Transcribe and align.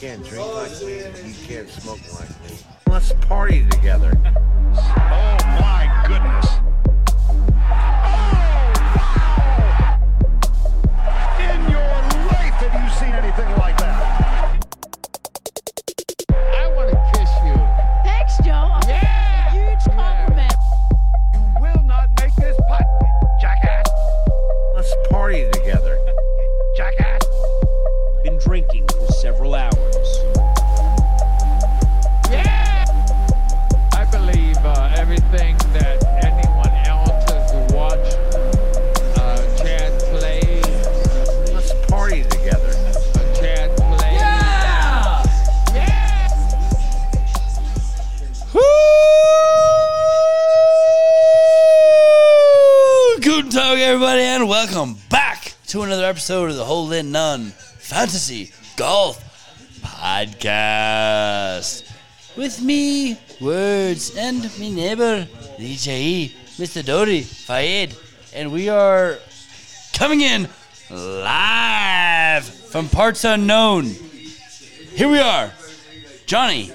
can't 0.00 0.22
drink 0.24 0.54
like 0.54 0.70
me, 0.82 0.96
you 1.24 1.34
can't 1.46 1.70
smoke 1.70 1.98
like 2.20 2.28
me. 2.28 2.58
Let's 2.86 3.12
party 3.28 3.66
together. 3.68 4.12
Oh 4.78 5.38
my 5.60 6.04
goodness. 6.06 6.75
Welcome 54.68 54.96
back 55.10 55.52
to 55.68 55.82
another 55.82 56.06
episode 56.06 56.50
of 56.50 56.56
the 56.56 56.64
Hole 56.64 56.90
in 56.90 57.12
None 57.12 57.50
Fantasy 57.50 58.50
Golf 58.76 59.22
Podcast. 59.80 61.88
With 62.36 62.60
me, 62.60 63.14
Werds, 63.38 64.18
and 64.18 64.42
me 64.58 64.74
neighbor, 64.74 65.28
DJ, 65.56 66.32
Mr. 66.58 66.84
Doty, 66.84 67.22
Fayed, 67.22 67.94
and 68.34 68.50
we 68.50 68.68
are 68.68 69.18
coming 69.92 70.22
in 70.22 70.48
live 70.90 72.44
from 72.44 72.88
parts 72.88 73.22
unknown. 73.22 73.84
Here 73.84 75.08
we 75.08 75.20
are, 75.20 75.52
Johnny. 76.26 76.72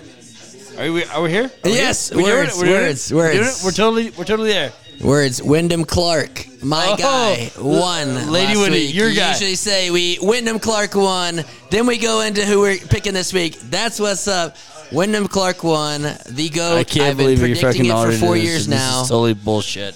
Are 0.77 0.89
we? 0.89 1.03
Are 1.03 1.21
we 1.23 1.29
here? 1.29 1.43
Are 1.43 1.69
we 1.69 1.73
Yes, 1.73 2.07
here? 2.07 2.23
We're 2.23 2.23
words. 2.23 2.61
We're 2.61 2.69
words, 2.69 3.13
We're 3.13 3.35
words. 3.35 3.63
We're 3.65 3.71
totally, 3.71 4.11
we're 4.11 4.23
totally 4.23 4.53
there. 4.53 4.71
Werds 5.01 5.41
Wyndham 5.41 5.83
Clark, 5.83 6.45
my 6.63 6.89
Oh, 6.91 6.95
guy, 6.97 7.51
won. 7.59 8.31
Lady 8.31 8.53
last 8.53 8.57
Wendy, 8.61 8.85
week. 8.87 8.95
your 8.95 9.09
You 9.09 9.15
guy. 9.19 9.31
usually 9.31 9.55
say 9.55 9.89
we 9.89 10.19
Wyndham 10.21 10.59
Clark 10.59 10.93
won. 10.95 11.43
Then 11.71 11.87
we 11.87 11.97
go 11.97 12.21
into 12.21 12.45
who 12.45 12.59
we're 12.59 12.77
picking 12.77 13.13
this 13.13 13.33
week. 13.33 13.59
That's 13.61 13.99
what's 13.99 14.27
up. 14.27 14.55
Wyndham 14.91 15.27
Clark 15.27 15.63
won. 15.63 16.03
The 16.29 16.49
goat. 16.53 16.77
I 16.77 16.83
can't 16.83 17.01
I've 17.11 17.17
been 17.17 17.25
believe 17.35 17.39
you 17.39 17.55
predicting 17.55 17.85
fucking 17.89 18.11
it 18.11 18.19
for 18.19 18.25
four 18.25 18.37
years 18.37 18.67
now. 18.67 18.97
This 18.99 19.03
is 19.03 19.09
totally 19.09 19.33
bullshit. 19.33 19.95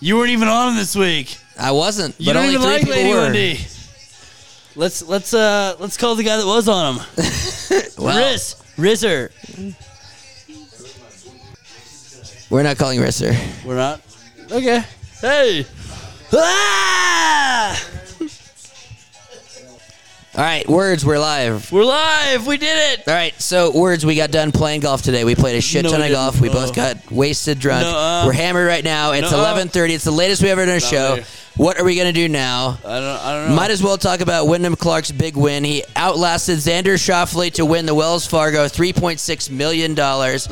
You 0.00 0.16
weren't 0.16 0.30
even 0.30 0.48
on 0.48 0.74
this 0.76 0.96
week. 0.96 1.38
I 1.58 1.70
wasn't, 1.72 2.14
You 2.18 2.26
but 2.26 2.32
don't 2.34 2.42
only 2.44 2.54
even 2.54 2.62
three 2.66 2.72
like 2.72 2.80
people 2.82 2.96
Lady 2.96 3.10
were. 3.10 3.20
Wendy. 3.22 3.60
Let's 4.74 5.02
let's 5.02 5.32
uh 5.34 5.76
let's 5.78 5.96
call 5.96 6.16
the 6.16 6.22
guy 6.24 6.36
that 6.36 6.46
was 6.46 6.68
on 6.68 6.96
him. 6.96 7.04
Well, 7.98 8.14
Riz 8.30 8.56
Rizzer. 8.76 9.30
we're 12.50 12.62
not 12.62 12.76
calling 12.76 13.00
Risser. 13.00 13.34
We're 13.64 13.76
not. 13.76 14.02
Okay. 14.50 14.82
Hey. 15.20 15.66
Ah! 16.32 17.82
All 20.38 20.42
right, 20.44 20.66
Werds. 20.66 21.02
We're 21.02 21.18
live. 21.18 21.72
We're 21.72 21.84
live. 21.86 22.46
We 22.46 22.58
did 22.58 22.98
it. 23.00 23.08
All 23.08 23.14
right, 23.14 23.32
so 23.40 23.72
Werds. 23.72 24.04
We 24.04 24.14
got 24.16 24.30
done 24.30 24.52
playing 24.52 24.82
golf 24.82 25.00
today. 25.00 25.24
We 25.24 25.34
played 25.34 25.56
a 25.56 25.62
shit 25.62 25.84
No, 25.84 25.90
ton 25.90 26.02
of 26.02 26.10
golf. 26.10 26.40
We 26.42 26.50
both 26.50 26.70
Oh. 26.70 26.74
got 26.74 27.10
wasted, 27.10 27.58
drunk. 27.58 27.84
Nuh-uh. 27.84 28.26
We're 28.26 28.32
hammered 28.34 28.66
right 28.68 28.84
now. 28.84 29.12
It's 29.12 29.30
Nuh-uh. 29.30 29.40
eleven 29.40 29.68
thirty. 29.68 29.94
It's 29.94 30.04
the 30.04 30.10
latest 30.10 30.42
we 30.42 30.50
ever 30.50 30.66
done 30.66 30.76
a 30.76 30.80
show. 30.80 31.10
really. 31.14 31.24
What 31.56 31.78
are 31.80 31.84
we 31.84 31.96
gonna 31.96 32.12
do 32.12 32.28
now? 32.28 32.78
I 32.84 33.00
don't. 33.00 33.02
I 33.24 33.32
don't 33.32 33.48
know. 33.48 33.56
Might 33.56 33.70
as 33.70 33.82
well 33.82 33.96
talk 33.96 34.20
about 34.20 34.46
Wyndham 34.46 34.76
Clark's 34.76 35.10
big 35.10 35.36
win. 35.36 35.64
He 35.64 35.82
outlasted 35.96 36.58
Xander 36.58 36.96
Schauffele 36.98 37.50
to 37.54 37.64
win 37.64 37.86
the 37.86 37.94
Wells 37.94 38.26
Fargo 38.26 38.66
$3.6 38.66 39.48
million. 39.50 39.94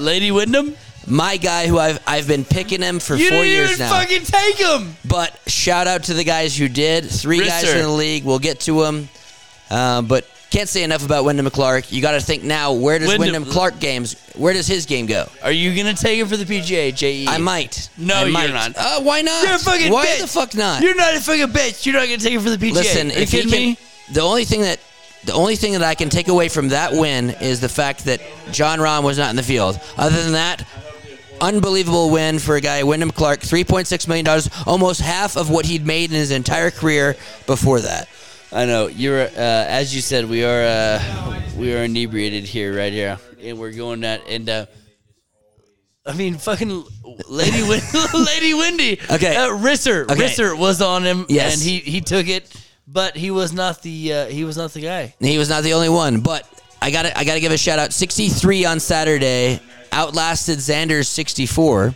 Lady 0.02 0.30
Wyndham. 0.30 0.76
My 1.06 1.36
guy, 1.36 1.66
who 1.66 1.78
I've, 1.78 2.00
I've 2.06 2.26
been 2.28 2.44
picking 2.44 2.80
him 2.82 2.98
for 2.98 3.14
You 3.16 3.28
four 3.28 3.38
didn't 3.38 3.50
years 3.52 3.70
even 3.72 3.86
now. 3.86 4.00
fucking 4.00 4.22
take 4.22 4.56
him. 4.56 4.96
But 5.06 5.38
shout 5.46 5.86
out 5.86 6.04
to 6.04 6.14
the 6.14 6.24
guys 6.24 6.56
who 6.56 6.68
did. 6.68 7.04
Three 7.10 7.40
guys 7.40 7.64
Risser. 7.64 7.74
in 7.76 7.82
the 7.82 7.88
league. 7.88 8.24
We'll 8.24 8.38
get 8.38 8.60
to 8.60 8.82
them. 8.82 9.08
Uh, 9.70 10.02
but 10.02 10.26
can't 10.50 10.68
say 10.68 10.82
enough 10.84 11.04
about 11.04 11.24
Wyndham 11.24 11.50
Clark. 11.50 11.90
You 11.90 12.00
got 12.00 12.12
to 12.12 12.20
think 12.20 12.44
now, 12.44 12.72
where 12.74 12.98
does 12.98 13.08
Wyndham- 13.08 13.32
Wyndham 13.32 13.52
Clark 13.52 13.80
games, 13.80 14.14
where 14.36 14.52
does 14.54 14.66
his 14.68 14.86
game 14.86 15.06
go? 15.06 15.26
Are 15.42 15.50
you 15.50 15.74
gonna 15.76 15.94
take 15.94 16.18
him 16.18 16.28
for 16.28 16.36
the 16.36 16.44
PGA, 16.44 16.94
Je? 16.94 17.26
I 17.26 17.38
might. 17.38 17.88
No, 17.98 18.14
I 18.14 18.24
you're 18.26 18.52
not. 18.52 18.72
Uh, 18.76 19.00
why 19.00 19.22
not? 19.22 19.44
You're 19.44 19.56
a 19.56 19.58
fucking 19.58 19.90
Why 19.92 20.06
bitch. 20.06 20.20
the 20.20 20.26
fuck 20.28 20.54
not? 20.54 20.80
You're 20.82 20.94
not 20.94 21.14
a 21.14 21.20
fucking 21.20 21.48
bitch. 21.48 21.84
You're 21.86 21.94
not 21.96 22.04
gonna 22.06 22.18
take 22.18 22.34
him 22.34 22.40
for 22.40 22.50
the 22.50 22.56
PGA. 22.56 22.72
Listen, 22.74 23.10
Are 23.10 23.14
you 23.14 23.20
if 23.20 23.32
he 23.32 23.40
can, 23.42 23.50
me? 23.50 23.78
the 24.12 24.20
only 24.20 24.44
thing 24.44 24.60
that 24.62 24.78
the 25.24 25.32
only 25.32 25.56
thing 25.56 25.72
that 25.72 25.82
I 25.82 25.94
can 25.94 26.08
take 26.10 26.28
away 26.28 26.48
from 26.48 26.68
that 26.68 26.92
win 26.92 27.30
is 27.40 27.58
the 27.60 27.68
fact 27.68 28.04
that 28.04 28.20
Jon 28.52 28.78
Rahm 28.78 29.02
was 29.02 29.16
not 29.18 29.30
in 29.30 29.36
the 29.36 29.42
field. 29.42 29.80
Other 29.96 30.22
than 30.22 30.32
that, 30.32 30.62
unbelievable 31.40 32.10
win 32.10 32.38
for 32.38 32.56
a 32.56 32.60
guy, 32.60 32.82
Wyndham 32.82 33.10
Clark, 33.10 33.40
three 33.40 33.64
point 33.64 33.86
six 33.86 34.06
million 34.08 34.24
dollars, 34.24 34.48
almost 34.66 35.00
half 35.00 35.36
of 35.36 35.50
what 35.50 35.66
he'd 35.66 35.86
made 35.86 36.10
in 36.10 36.16
his 36.16 36.30
entire 36.30 36.70
career 36.70 37.16
before 37.46 37.80
that. 37.80 38.08
I 38.52 38.66
know 38.66 38.86
you're. 38.86 39.20
Uh, 39.22 39.28
as 39.36 39.94
you 39.94 40.00
said, 40.00 40.28
we 40.28 40.44
are. 40.44 40.62
Uh, 40.62 41.40
we 41.56 41.74
are 41.74 41.84
inebriated 41.84 42.44
here, 42.44 42.76
right 42.76 42.92
here, 42.92 43.18
and 43.42 43.58
we're 43.58 43.72
going 43.72 44.00
that. 44.00 44.22
And 44.28 44.48
uh, 44.48 44.66
I 46.06 46.12
mean, 46.14 46.36
fucking 46.38 46.84
Lady 47.28 47.62
Win- 47.62 47.80
Lady 48.14 48.54
Windy. 48.54 49.00
Okay. 49.10 49.34
uh, 49.36 49.48
Risser. 49.50 50.04
Okay. 50.10 50.14
Risser 50.26 50.56
was 50.56 50.80
on 50.82 51.02
him, 51.04 51.26
Yes. 51.28 51.54
and 51.54 51.62
he 51.62 51.78
he 51.80 52.00
took 52.00 52.28
it, 52.28 52.48
but 52.86 53.16
he 53.16 53.30
was 53.30 53.52
not 53.52 53.82
the. 53.82 54.12
Uh, 54.12 54.26
he 54.26 54.44
was 54.44 54.56
not 54.56 54.72
the 54.72 54.80
guy. 54.82 55.14
He 55.18 55.38
was 55.38 55.48
not 55.48 55.62
the 55.64 55.72
only 55.74 55.88
one, 55.88 56.20
but 56.20 56.48
I 56.80 56.90
got 56.90 57.06
I 57.16 57.24
got 57.24 57.34
to 57.34 57.40
give 57.40 57.50
a 57.52 57.58
shout 57.58 57.78
out. 57.78 57.92
63 57.92 58.66
on 58.66 58.78
Saturday 58.78 59.60
outlasted 59.94 60.58
Xander's 60.58 61.08
64. 61.08 61.94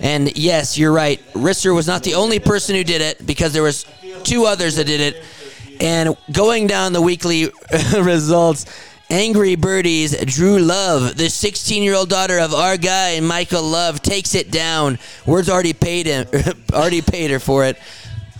And 0.00 0.36
yes, 0.36 0.78
you're 0.78 0.92
right. 0.92 1.20
Risser 1.32 1.74
was 1.74 1.86
not 1.86 2.02
the 2.02 2.14
only 2.14 2.38
person 2.38 2.74
who 2.74 2.84
did 2.84 3.00
it 3.00 3.26
because 3.26 3.52
there 3.52 3.62
was 3.62 3.84
two 4.24 4.44
others 4.44 4.76
that 4.76 4.86
did 4.86 5.00
it. 5.00 5.24
And 5.80 6.16
going 6.32 6.66
down 6.66 6.92
the 6.92 7.02
weekly 7.02 7.50
results, 8.00 8.66
Angry 9.10 9.56
Birdies, 9.56 10.16
Drew 10.26 10.58
Love, 10.58 11.16
the 11.16 11.24
16-year-old 11.24 12.10
daughter 12.10 12.38
of 12.38 12.52
our 12.52 12.76
guy 12.76 13.18
Michael 13.20 13.62
Love, 13.62 14.02
takes 14.02 14.34
it 14.34 14.50
down. 14.50 14.96
Werds 15.24 15.48
already 15.48 15.72
paid 15.72 16.06
him, 16.06 16.26
already 16.72 17.00
paid 17.00 17.30
her 17.30 17.38
for 17.38 17.64
it. 17.64 17.78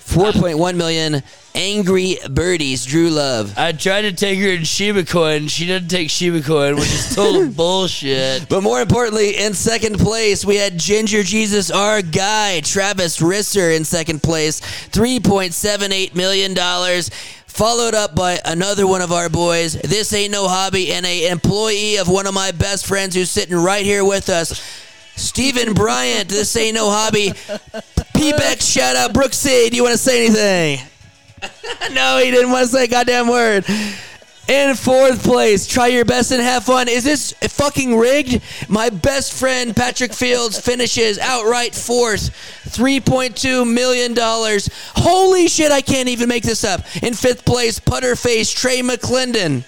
4.1 0.08 0.76
million. 0.76 1.22
Angry 1.54 2.16
Birdies, 2.30 2.86
Drew 2.86 3.10
Love. 3.10 3.52
I 3.58 3.72
tried 3.72 4.02
to 4.02 4.12
take 4.12 4.38
her 4.38 4.48
in 4.48 4.64
Shiba 4.64 5.04
Coin. 5.04 5.48
She 5.48 5.66
didn't 5.66 5.88
take 5.88 6.08
Shiba 6.08 6.40
Coin, 6.40 6.76
which 6.76 6.84
is 6.84 7.14
total 7.14 7.48
bullshit. 7.56 8.48
But 8.48 8.62
more 8.62 8.80
importantly, 8.80 9.36
in 9.36 9.54
second 9.54 9.98
place, 9.98 10.44
we 10.44 10.56
had 10.56 10.78
Ginger 10.78 11.22
Jesus, 11.22 11.70
our 11.70 12.00
guy, 12.00 12.60
Travis 12.60 13.18
Risser, 13.18 13.76
in 13.76 13.84
second 13.84 14.22
place, 14.22 14.60
$3.78 14.90 16.14
million. 16.14 16.54
Followed 17.46 17.94
up 17.94 18.14
by 18.14 18.38
another 18.44 18.86
one 18.86 19.02
of 19.02 19.10
our 19.10 19.28
boys. 19.28 19.74
This 19.82 20.12
ain't 20.12 20.30
no 20.32 20.46
hobby, 20.46 20.92
and 20.92 21.04
a 21.04 21.28
employee 21.28 21.96
of 21.96 22.08
one 22.08 22.26
of 22.26 22.34
my 22.34 22.52
best 22.52 22.86
friends 22.86 23.14
who's 23.16 23.30
sitting 23.30 23.56
right 23.56 23.84
here 23.84 24.04
with 24.04 24.28
us. 24.28 24.87
Stephen 25.18 25.74
Bryant, 25.74 26.28
this 26.28 26.56
ain't 26.56 26.74
no 26.74 26.90
hobby. 26.90 27.32
P-Beck, 28.14 28.60
shout 28.60 28.96
out. 28.96 29.12
Brooke 29.12 29.32
C, 29.32 29.68
do 29.68 29.76
you 29.76 29.82
want 29.82 29.92
to 29.92 29.98
say 29.98 30.26
anything? 30.26 30.86
no, 31.92 32.20
he 32.22 32.30
didn't 32.30 32.50
want 32.50 32.66
to 32.66 32.72
say 32.72 32.84
a 32.84 32.88
goddamn 32.88 33.28
word. 33.28 33.64
In 34.48 34.74
fourth 34.76 35.22
place, 35.24 35.66
try 35.66 35.88
your 35.88 36.06
best 36.06 36.32
and 36.32 36.40
have 36.40 36.64
fun. 36.64 36.88
Is 36.88 37.04
this 37.04 37.34
fucking 37.34 37.98
rigged? 37.98 38.40
My 38.66 38.88
best 38.88 39.34
friend 39.34 39.76
Patrick 39.76 40.14
Fields 40.14 40.58
finishes 40.58 41.18
outright 41.18 41.74
fourth, 41.74 42.30
$3.2 42.70 43.70
million. 43.70 44.14
Holy 44.16 45.48
shit, 45.48 45.70
I 45.70 45.82
can't 45.82 46.08
even 46.08 46.30
make 46.30 46.44
this 46.44 46.64
up. 46.64 46.80
In 47.02 47.12
fifth 47.12 47.44
place, 47.44 47.78
putter 47.78 48.16
face 48.16 48.50
Trey 48.50 48.80
McClendon. 48.80 49.64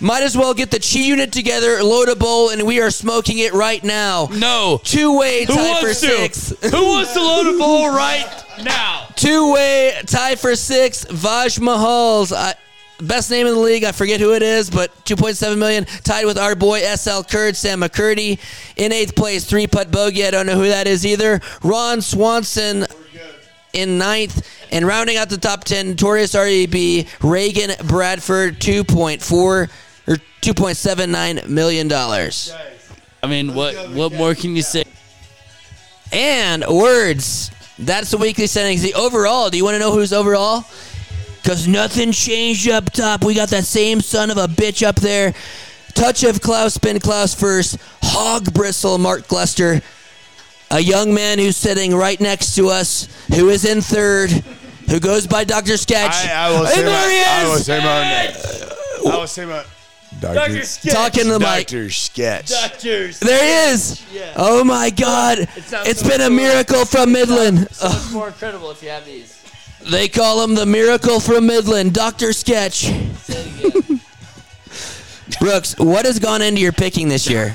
Might 0.00 0.22
as 0.22 0.36
well 0.36 0.54
get 0.54 0.70
the 0.70 0.78
Chi 0.78 1.00
unit 1.00 1.32
together, 1.32 1.82
load 1.82 2.08
a 2.08 2.14
bowl, 2.14 2.50
and 2.50 2.62
we 2.64 2.80
are 2.80 2.90
smoking 2.90 3.38
it 3.38 3.52
right 3.52 3.82
now. 3.82 4.28
No. 4.32 4.80
Two 4.84 5.18
way 5.18 5.44
Who 5.44 5.54
tie 5.54 5.80
for 5.80 5.86
wants 5.86 6.00
to? 6.02 6.06
six. 6.06 6.48
Who 6.70 6.84
wants 6.84 7.12
to 7.14 7.20
load 7.20 7.54
a 7.54 7.58
bowl 7.58 7.88
right 7.94 8.44
now? 8.62 9.08
Two 9.16 9.52
way 9.52 9.94
tie 10.06 10.36
for 10.36 10.54
six. 10.54 11.04
Vaj 11.06 11.58
Mahal's 11.58 12.32
I, 12.32 12.54
best 13.00 13.28
name 13.32 13.48
in 13.48 13.54
the 13.54 13.60
league. 13.60 13.82
I 13.82 13.90
forget 13.90 14.20
who 14.20 14.34
it 14.34 14.42
is, 14.42 14.70
but 14.70 14.94
2.7 15.04 15.58
million. 15.58 15.84
Tied 16.04 16.26
with 16.26 16.38
our 16.38 16.54
boy 16.54 16.80
SL 16.80 17.22
Kurd, 17.22 17.56
Sam 17.56 17.80
McCurdy. 17.80 18.38
In 18.76 18.92
eighth 18.92 19.16
place, 19.16 19.44
three 19.44 19.66
putt 19.66 19.90
bogey. 19.90 20.24
I 20.24 20.30
don't 20.30 20.46
know 20.46 20.54
who 20.54 20.68
that 20.68 20.86
is 20.86 21.04
either. 21.04 21.40
Ron 21.64 22.02
Swanson 22.02 22.86
in 23.72 23.98
ninth. 23.98 24.48
And 24.70 24.86
rounding 24.86 25.16
out 25.16 25.28
the 25.30 25.38
top 25.38 25.64
10, 25.64 25.90
Notorious 25.90 26.34
REB, 26.34 27.06
Reagan 27.22 27.70
Bradford, 27.86 28.60
2.4 28.60 29.70
or 30.38 30.40
two 30.40 30.54
point 30.54 30.76
seven 30.76 31.10
nine 31.10 31.40
million 31.48 31.88
dollars. 31.88 32.52
I 33.22 33.26
mean, 33.26 33.54
what 33.54 33.90
what 33.90 34.12
more 34.12 34.34
can 34.34 34.56
you 34.56 34.62
say? 34.62 34.84
And 36.12 36.62
Werds. 36.62 37.52
That's 37.78 38.10
the 38.10 38.18
weekly 38.18 38.46
standings. 38.46 38.82
The 38.82 38.94
overall. 38.94 39.50
Do 39.50 39.56
you 39.56 39.64
want 39.64 39.74
to 39.74 39.78
know 39.78 39.92
who's 39.92 40.12
overall? 40.12 40.64
Because 41.42 41.68
nothing 41.68 42.12
changed 42.12 42.68
up 42.68 42.90
top. 42.90 43.24
We 43.24 43.34
got 43.34 43.50
that 43.50 43.64
same 43.64 44.00
son 44.00 44.30
of 44.30 44.36
a 44.36 44.46
bitch 44.46 44.84
up 44.86 44.96
there. 44.96 45.32
Touch 45.94 46.24
of 46.24 46.40
Klaus, 46.40 46.74
spin 46.74 46.98
Klaus 46.98 47.34
first. 47.34 47.78
Hog 48.02 48.52
bristle, 48.52 48.98
Mark 48.98 49.28
Gluster. 49.28 49.80
A 50.70 50.80
young 50.80 51.14
man 51.14 51.38
who's 51.38 51.56
sitting 51.56 51.94
right 51.94 52.20
next 52.20 52.54
to 52.56 52.68
us, 52.68 53.08
who 53.34 53.48
is 53.48 53.64
in 53.64 53.80
third, 53.80 54.30
who 54.90 55.00
goes 55.00 55.26
by 55.26 55.44
Dr. 55.44 55.76
Sketch. 55.76 56.12
I, 56.12 56.32
I 56.32 56.50
will 56.50 56.66
And 56.66 56.68
say 56.68 56.82
there 56.82 57.10
he 57.10 57.20
my, 57.20 57.26
I 57.28 57.48
will 57.48 57.58
say 57.58 57.78
my, 57.78 59.12
I 59.12 59.16
will 59.18 59.26
say 59.26 59.44
my, 59.46 59.64
Doctor, 60.20 60.62
Talking 60.90 61.24
to 61.24 61.32
the 61.32 61.38
mic. 61.38 61.66
Doctor 61.66 61.90
Sketch. 61.90 62.50
Doctors. 62.50 63.20
There 63.20 63.68
he 63.68 63.72
is. 63.72 64.04
Oh 64.36 64.64
my 64.64 64.90
God! 64.90 65.48
sounds 65.64 65.88
it's 65.88 66.00
so 66.00 66.08
been 66.08 66.20
a 66.20 66.28
cool. 66.28 66.36
miracle 66.36 66.84
from 66.84 67.12
Midland. 67.12 67.68
So 67.70 67.88
much 67.88 68.12
more 68.12 68.28
incredible 68.28 68.70
if 68.70 68.82
you 68.82 68.88
have 68.88 69.06
these. 69.06 69.34
They 69.88 70.08
call 70.08 70.42
him 70.42 70.54
the 70.54 70.66
miracle 70.66 71.20
from 71.20 71.46
Midland, 71.46 71.94
Dr. 71.94 72.32
Sketch. 72.32 72.90
Brooks, 75.40 75.78
what 75.78 76.04
has 76.04 76.18
gone 76.18 76.42
into 76.42 76.60
your 76.60 76.72
picking 76.72 77.08
this 77.08 77.30
year? 77.30 77.54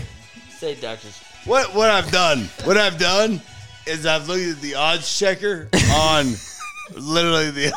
Say 0.50 0.76
doctors. 0.76 1.20
What 1.46 1.76
what 1.76 1.90
I've 1.90 2.12
done? 2.12 2.48
What 2.64 2.78
I've 2.78 2.98
done 2.98 3.42
is 3.86 4.06
I've 4.06 4.30
looked 4.30 4.44
at 4.58 4.62
the 4.62 4.76
odds 4.76 5.20
checker 5.20 5.68
on 5.92 6.34
literally 6.96 7.52
the. 7.52 7.74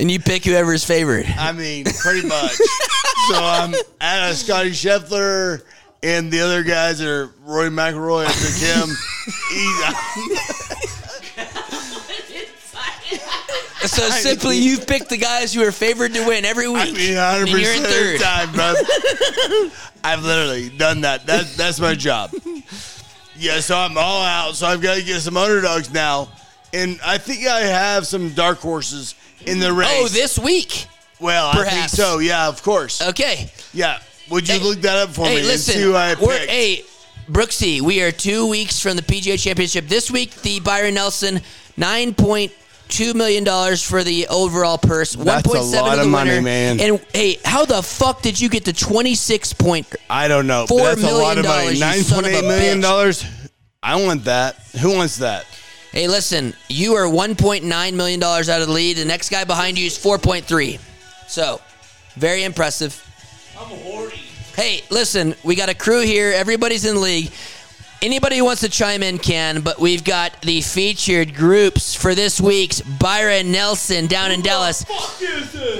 And 0.00 0.10
you 0.10 0.18
pick 0.18 0.46
whoever's 0.46 0.82
favorite. 0.82 1.26
I 1.38 1.52
mean, 1.52 1.84
pretty 1.84 2.26
much. 2.26 2.52
so 2.52 3.34
I'm 3.34 3.74
at 4.00 4.30
a 4.30 4.34
Scotty 4.34 4.70
Scheffler, 4.70 5.62
and 6.02 6.32
the 6.32 6.40
other 6.40 6.62
guys 6.62 7.02
are 7.02 7.26
Rory 7.44 7.68
McIlroy 7.68 8.24
and 8.24 8.56
Kim. 8.88 8.96
So 13.86 14.08
simply, 14.10 14.58
you've 14.58 14.86
picked 14.86 15.08
the 15.08 15.16
guys 15.16 15.54
who 15.54 15.62
are 15.62 15.72
favored 15.72 16.12
to 16.12 16.26
win 16.26 16.44
every 16.44 16.68
week. 16.68 16.76
I 16.88 16.92
mean, 16.92 17.16
100 17.16 17.48
you're 17.48 17.72
in 17.72 17.82
third. 17.82 18.20
time, 18.20 18.52
bro. 18.52 18.74
I've 20.04 20.22
literally 20.22 20.68
done 20.68 21.00
that. 21.00 21.24
That 21.26 21.46
that's 21.56 21.80
my 21.80 21.94
job. 21.94 22.30
Yeah, 23.36 23.60
so 23.60 23.76
I'm 23.78 23.96
all 23.96 24.22
out. 24.22 24.54
So 24.54 24.66
I've 24.66 24.82
got 24.82 24.96
to 24.96 25.02
get 25.02 25.20
some 25.22 25.36
underdogs 25.38 25.90
now, 25.92 26.28
and 26.74 27.00
I 27.04 27.16
think 27.16 27.46
I 27.46 27.60
have 27.60 28.06
some 28.06 28.34
dark 28.34 28.58
horses 28.58 29.14
in 29.46 29.58
the 29.58 29.72
race. 29.72 29.88
Oh, 29.92 30.08
this 30.08 30.38
week. 30.38 30.86
well, 31.20 31.50
I 31.52 31.68
think 31.68 31.88
so. 31.88 32.18
Yeah, 32.18 32.48
of 32.48 32.62
course. 32.62 33.00
Okay. 33.02 33.50
Yeah, 33.72 34.00
would 34.30 34.48
you 34.48 34.58
Hey, 34.58 34.64
look 34.64 34.80
that 34.82 34.96
up 34.96 35.10
for 35.10 35.26
hey, 35.26 35.36
me 35.36 35.42
listen. 35.42 35.74
and 35.74 35.80
see 35.80 35.86
who 35.86 35.94
I 35.94 36.14
we're, 36.14 36.38
picked? 36.38 36.50
hey, 36.50 36.84
Brooksy, 37.30 37.80
we 37.80 38.02
are 38.02 38.10
two 38.10 38.46
weeks 38.48 38.80
from 38.80 38.96
the 38.96 39.02
PGA 39.02 39.38
Championship. 39.40 39.86
This 39.86 40.10
week, 40.10 40.34
the 40.42 40.60
Byron 40.60 40.94
Nelson 40.94 41.40
nine 41.76 42.12
point 42.14 42.52
two 42.88 43.14
million 43.14 43.44
dollars 43.44 43.82
for 43.82 44.02
the 44.02 44.26
overall 44.28 44.76
purse. 44.76 45.16
One 45.16 45.26
That's 45.26 45.46
a 45.46 45.48
point 45.48 45.64
seven 45.64 45.86
lot 45.86 45.98
of 46.00 46.08
money, 46.08 46.30
winner. 46.30 46.42
man. 46.42 46.80
And 46.80 47.00
hey, 47.14 47.38
how 47.44 47.64
the 47.64 47.82
fuck 47.82 48.20
did 48.22 48.40
you 48.40 48.48
get 48.48 48.64
the 48.64 48.72
twenty 48.72 49.14
six 49.14 49.52
point? 49.52 49.86
I 50.08 50.26
don't 50.26 50.48
know. 50.48 50.66
Four 50.66 50.78
but 50.80 50.98
that's 50.98 51.02
a 51.04 51.14
lot 51.14 51.38
of 51.38 51.44
money. 51.44 51.76
dollars, 51.76 51.80
Nine 51.80 52.02
point 52.04 52.26
eight 52.26 52.42
million 52.44 52.78
bitch. 52.78 52.82
dollars. 52.82 53.24
I 53.82 54.02
want 54.02 54.24
that. 54.24 54.56
Who 54.80 54.94
wants 54.96 55.18
that? 55.18 55.46
Hey, 55.92 56.06
listen, 56.06 56.54
you 56.68 56.94
are 56.94 57.08
one 57.08 57.34
point 57.34 57.64
nine 57.64 57.96
million 57.96 58.20
dollars 58.20 58.48
out 58.48 58.60
of 58.60 58.68
the 58.68 58.72
lead. 58.72 58.96
The 58.96 59.04
next 59.04 59.28
guy 59.28 59.44
behind 59.44 59.78
you 59.78 59.86
is 59.86 59.98
four 59.98 60.18
point 60.18 60.44
three. 60.44 60.78
So, 61.26 61.60
very 62.14 62.44
impressive. 62.44 63.04
I'm 63.58 63.66
horny. 63.66 64.20
Hey, 64.54 64.82
listen, 64.90 65.34
we 65.42 65.56
got 65.56 65.68
a 65.68 65.74
crew 65.74 66.00
here. 66.02 66.32
Everybody's 66.32 66.84
in 66.84 66.94
the 66.94 67.00
league. 67.00 67.32
Anybody 68.02 68.38
who 68.38 68.44
wants 68.44 68.62
to 68.62 68.68
chime 68.68 69.02
in 69.02 69.18
can, 69.18 69.60
but 69.60 69.78
we've 69.78 70.04
got 70.04 70.40
the 70.42 70.60
featured 70.62 71.34
groups 71.34 71.94
for 71.94 72.14
this 72.14 72.40
week's 72.40 72.80
Byron 72.80 73.52
Nelson 73.52 74.06
down 74.06 74.30
in 74.30 74.40
Dallas. 74.40 74.86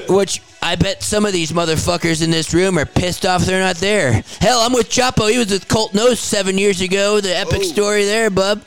Which 0.08 0.42
I 0.60 0.76
bet 0.76 1.02
some 1.02 1.24
of 1.24 1.32
these 1.32 1.52
motherfuckers 1.52 2.22
in 2.22 2.30
this 2.30 2.52
room 2.52 2.78
are 2.78 2.84
pissed 2.84 3.24
off 3.24 3.42
they're 3.46 3.60
not 3.62 3.76
there. 3.76 4.22
Hell, 4.40 4.60
I'm 4.60 4.72
with 4.72 4.90
Chapo. 4.90 5.30
He 5.30 5.38
was 5.38 5.50
with 5.50 5.68
Colt 5.68 5.94
Nose 5.94 6.20
seven 6.20 6.58
years 6.58 6.80
ago. 6.80 7.20
The 7.20 7.34
epic 7.34 7.62
story 7.62 8.04
there, 8.04 8.28
bub. 8.28 8.62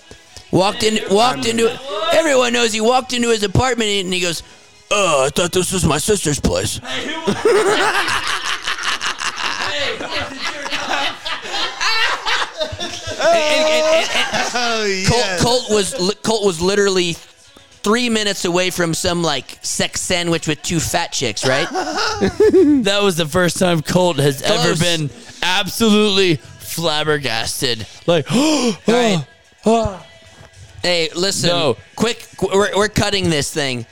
Walked 0.54 0.84
in, 0.84 1.00
walked 1.14 1.48
into. 1.48 1.68
Everyone 2.14 2.54
knows 2.54 2.72
he 2.74 2.80
walked 2.82 3.12
into 3.14 3.30
his 3.30 3.42
apartment 3.44 3.90
and 4.06 4.14
he 4.14 4.20
goes, 4.20 4.44
"Oh, 4.92 5.26
I 5.26 5.30
thought 5.30 5.52
this 5.52 5.72
was 5.74 5.84
my 5.84 5.98
sister's 5.98 6.40
place." 6.40 6.80
And- 13.22 13.30
and- 13.30 13.86
and- 13.86 14.10
and- 14.16 14.34
Oh 14.56 15.04
Colt, 15.08 15.20
yes. 15.26 15.42
Colt 15.42 15.70
was 15.70 16.00
li- 16.00 16.16
Colt 16.24 16.46
was 16.46 16.62
literally 16.62 17.14
three 17.84 18.10
minutes 18.10 18.46
away 18.46 18.70
from 18.70 18.94
some 18.94 19.24
like 19.24 19.58
sex 19.62 20.02
sandwich 20.02 20.48
with 20.48 20.62
two 20.62 20.80
fat 20.80 21.12
chicks, 21.12 21.46
right? 21.46 21.68
That 21.72 23.00
was 23.02 23.16
the 23.16 23.26
first 23.28 23.58
time 23.58 23.82
Colt 23.82 24.18
has 24.18 24.42
ever 24.42 24.76
Close. 24.76 24.80
been 24.80 25.10
absolutely 25.42 26.36
flabbergasted. 26.60 27.86
Like, 28.06 28.30
Right. 28.30 29.26
Hey, 30.84 31.10
listen. 31.16 31.50
No. 31.50 31.78
Quick, 31.96 32.28
qu- 32.38 32.50
we're, 32.54 32.76
we're 32.76 32.90
cutting 32.90 33.30
this 33.30 33.52
thing. 33.52 33.86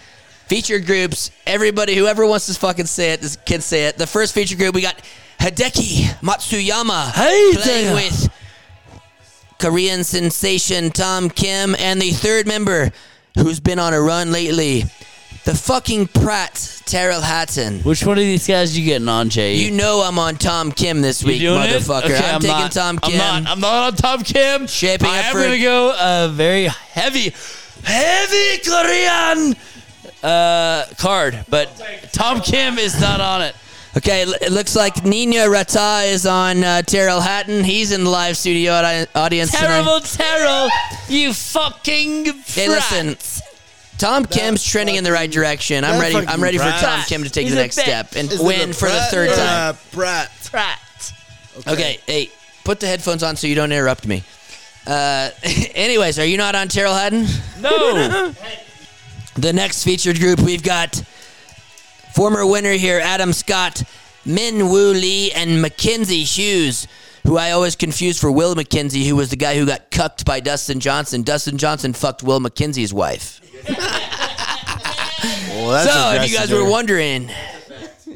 Feature 0.47 0.79
groups. 0.79 1.31
Everybody, 1.47 1.95
whoever 1.95 2.25
wants 2.25 2.47
to 2.47 2.53
fucking 2.53 2.85
say 2.87 3.13
it, 3.13 3.37
can 3.45 3.61
say 3.61 3.85
it. 3.87 3.97
The 3.97 4.05
first 4.05 4.33
feature 4.33 4.57
group, 4.57 4.75
we 4.75 4.81
got 4.81 5.01
Hideki 5.39 6.03
Matsuyama 6.19 7.11
Hey 7.13 7.51
playing 7.55 7.85
there. 7.85 7.95
with 7.95 8.29
Korean 9.59 10.03
sensation 10.03 10.89
Tom 10.89 11.29
Kim, 11.29 11.75
and 11.79 12.01
the 12.01 12.11
third 12.11 12.47
member 12.47 12.91
who's 13.37 13.59
been 13.61 13.79
on 13.79 13.93
a 13.93 14.01
run 14.01 14.31
lately, 14.31 14.83
the 15.43 15.55
fucking 15.55 16.07
Pratt 16.07 16.81
Tyrrell 16.85 17.21
Hatton. 17.21 17.79
which 17.79 18.05
one 18.05 18.17
of 18.17 18.23
these 18.23 18.45
guys 18.47 18.77
you 18.77 18.85
getting 18.85 19.07
on, 19.09 19.29
Jay? 19.29 19.55
You 19.55 19.71
know 19.71 20.01
I'm 20.01 20.19
on 20.19 20.35
Tom 20.35 20.71
Kim 20.71 21.01
this 21.01 21.23
week, 21.23 21.41
doing 21.41 21.61
it? 21.61 21.81
motherfucker. 21.81 22.05
Okay, 22.05 22.17
I'm, 22.29 22.41
taking 22.41 22.55
not, 22.57 22.71
Tom 22.71 22.99
Kim. 22.99 23.19
I'm 23.21 23.43
not. 23.43 23.51
I'm 23.51 23.59
not 23.59 23.83
on 23.87 23.95
Tom 23.95 24.23
Kim. 24.23 24.67
Shaping 24.67 25.07
I 25.07 25.19
up 25.19 25.25
am 25.25 25.31
for- 25.33 25.41
gonna 25.43 25.59
go 25.59 25.95
a 25.99 26.29
very 26.29 26.65
heavy, 26.65 27.33
heavy 27.83 28.57
Korean 28.63 29.55
uh, 30.23 30.85
card, 30.97 31.43
but 31.49 31.69
Tom 32.11 32.41
Kim 32.41 32.77
is 32.77 32.99
not 33.01 33.19
on 33.21 33.41
it. 33.41 33.55
Okay, 33.97 34.21
l- 34.23 34.33
it 34.41 34.51
looks 34.53 34.73
like 34.75 35.03
Nina 35.03 35.49
Rata 35.49 36.03
is 36.05 36.25
on 36.25 36.63
uh, 36.63 36.81
Tyrrell 36.83 37.19
Hatton. 37.19 37.63
He's 37.65 37.91
in 37.91 38.03
the 38.05 38.09
live 38.09 38.37
studio 38.37 38.71
audi- 38.73 39.09
audience 39.15 39.51
Terrible, 39.51 39.99
tonight. 39.99 40.37
Tyrrell. 40.37 40.69
You 41.09 41.33
fucking. 41.33 42.25
Hey, 42.45 42.69
listen. 42.69 43.17
Tom 44.01 44.25
Kim's 44.25 44.63
trending 44.63 44.95
in 44.95 45.03
the 45.03 45.11
right 45.11 45.29
direction. 45.29 45.83
I'm 45.83 45.99
ready. 46.01 46.15
I'm 46.15 46.25
fucking 46.25 46.41
ready 46.41 46.57
for 46.57 46.63
Pratt. 46.63 46.81
Tom 46.81 47.01
Kim 47.03 47.23
to 47.23 47.29
take 47.29 47.43
He's 47.43 47.53
the 47.53 47.61
next 47.61 47.77
step 47.77 48.15
and 48.15 48.31
Is 48.31 48.41
it 48.41 48.43
win 48.43 48.71
a 48.71 48.73
for 48.73 48.85
the 48.87 48.91
Pratt 48.95 49.11
third 49.11 49.29
or 49.29 49.35
time. 49.35 49.75
a 49.75 49.95
Pratt. 49.95 50.31
Pratt. 50.51 51.13
Okay, 51.67 51.99
hey, 52.07 52.31
put 52.63 52.79
the 52.79 52.87
headphones 52.87 53.21
on 53.23 53.35
so 53.35 53.45
you 53.45 53.53
don't 53.55 53.71
interrupt 53.71 54.07
me. 54.07 54.23
Uh, 54.87 55.29
anyways, 55.75 56.17
are 56.17 56.25
you 56.25 56.37
not 56.37 56.55
on 56.55 56.67
Tyrrell 56.67 56.95
Hatton? 56.95 57.27
No. 57.61 58.33
The 59.35 59.53
next 59.53 59.85
featured 59.85 60.19
group 60.19 60.41
we've 60.41 60.61
got 60.61 61.01
former 62.13 62.45
winner 62.45 62.73
here, 62.73 62.99
Adam 63.01 63.31
Scott, 63.31 63.81
Min 64.25 64.67
Woo 64.69 64.91
Lee, 64.91 65.31
and 65.31 65.61
Mackenzie 65.61 66.23
Hughes, 66.25 66.85
who 67.23 67.37
I 67.37 67.51
always 67.51 67.75
confuse 67.75 68.19
for 68.19 68.31
Will 68.31 68.55
McKenzie, 68.55 69.05
who 69.07 69.15
was 69.15 69.29
the 69.29 69.35
guy 69.35 69.55
who 69.57 69.65
got 69.65 69.91
cucked 69.91 70.25
by 70.25 70.39
Dustin 70.39 70.79
Johnson. 70.79 71.23
Dustin 71.23 71.57
Johnson 71.57 71.93
fucked 71.93 72.23
Will 72.23 72.39
McKenzie's 72.39 72.93
wife. 72.93 73.39
Well, 75.53 75.71
that's 75.71 75.93
so, 75.93 76.11
if 76.23 76.29
you 76.31 76.35
guys 76.35 76.51
were 76.51 76.67
wondering, 76.67 77.29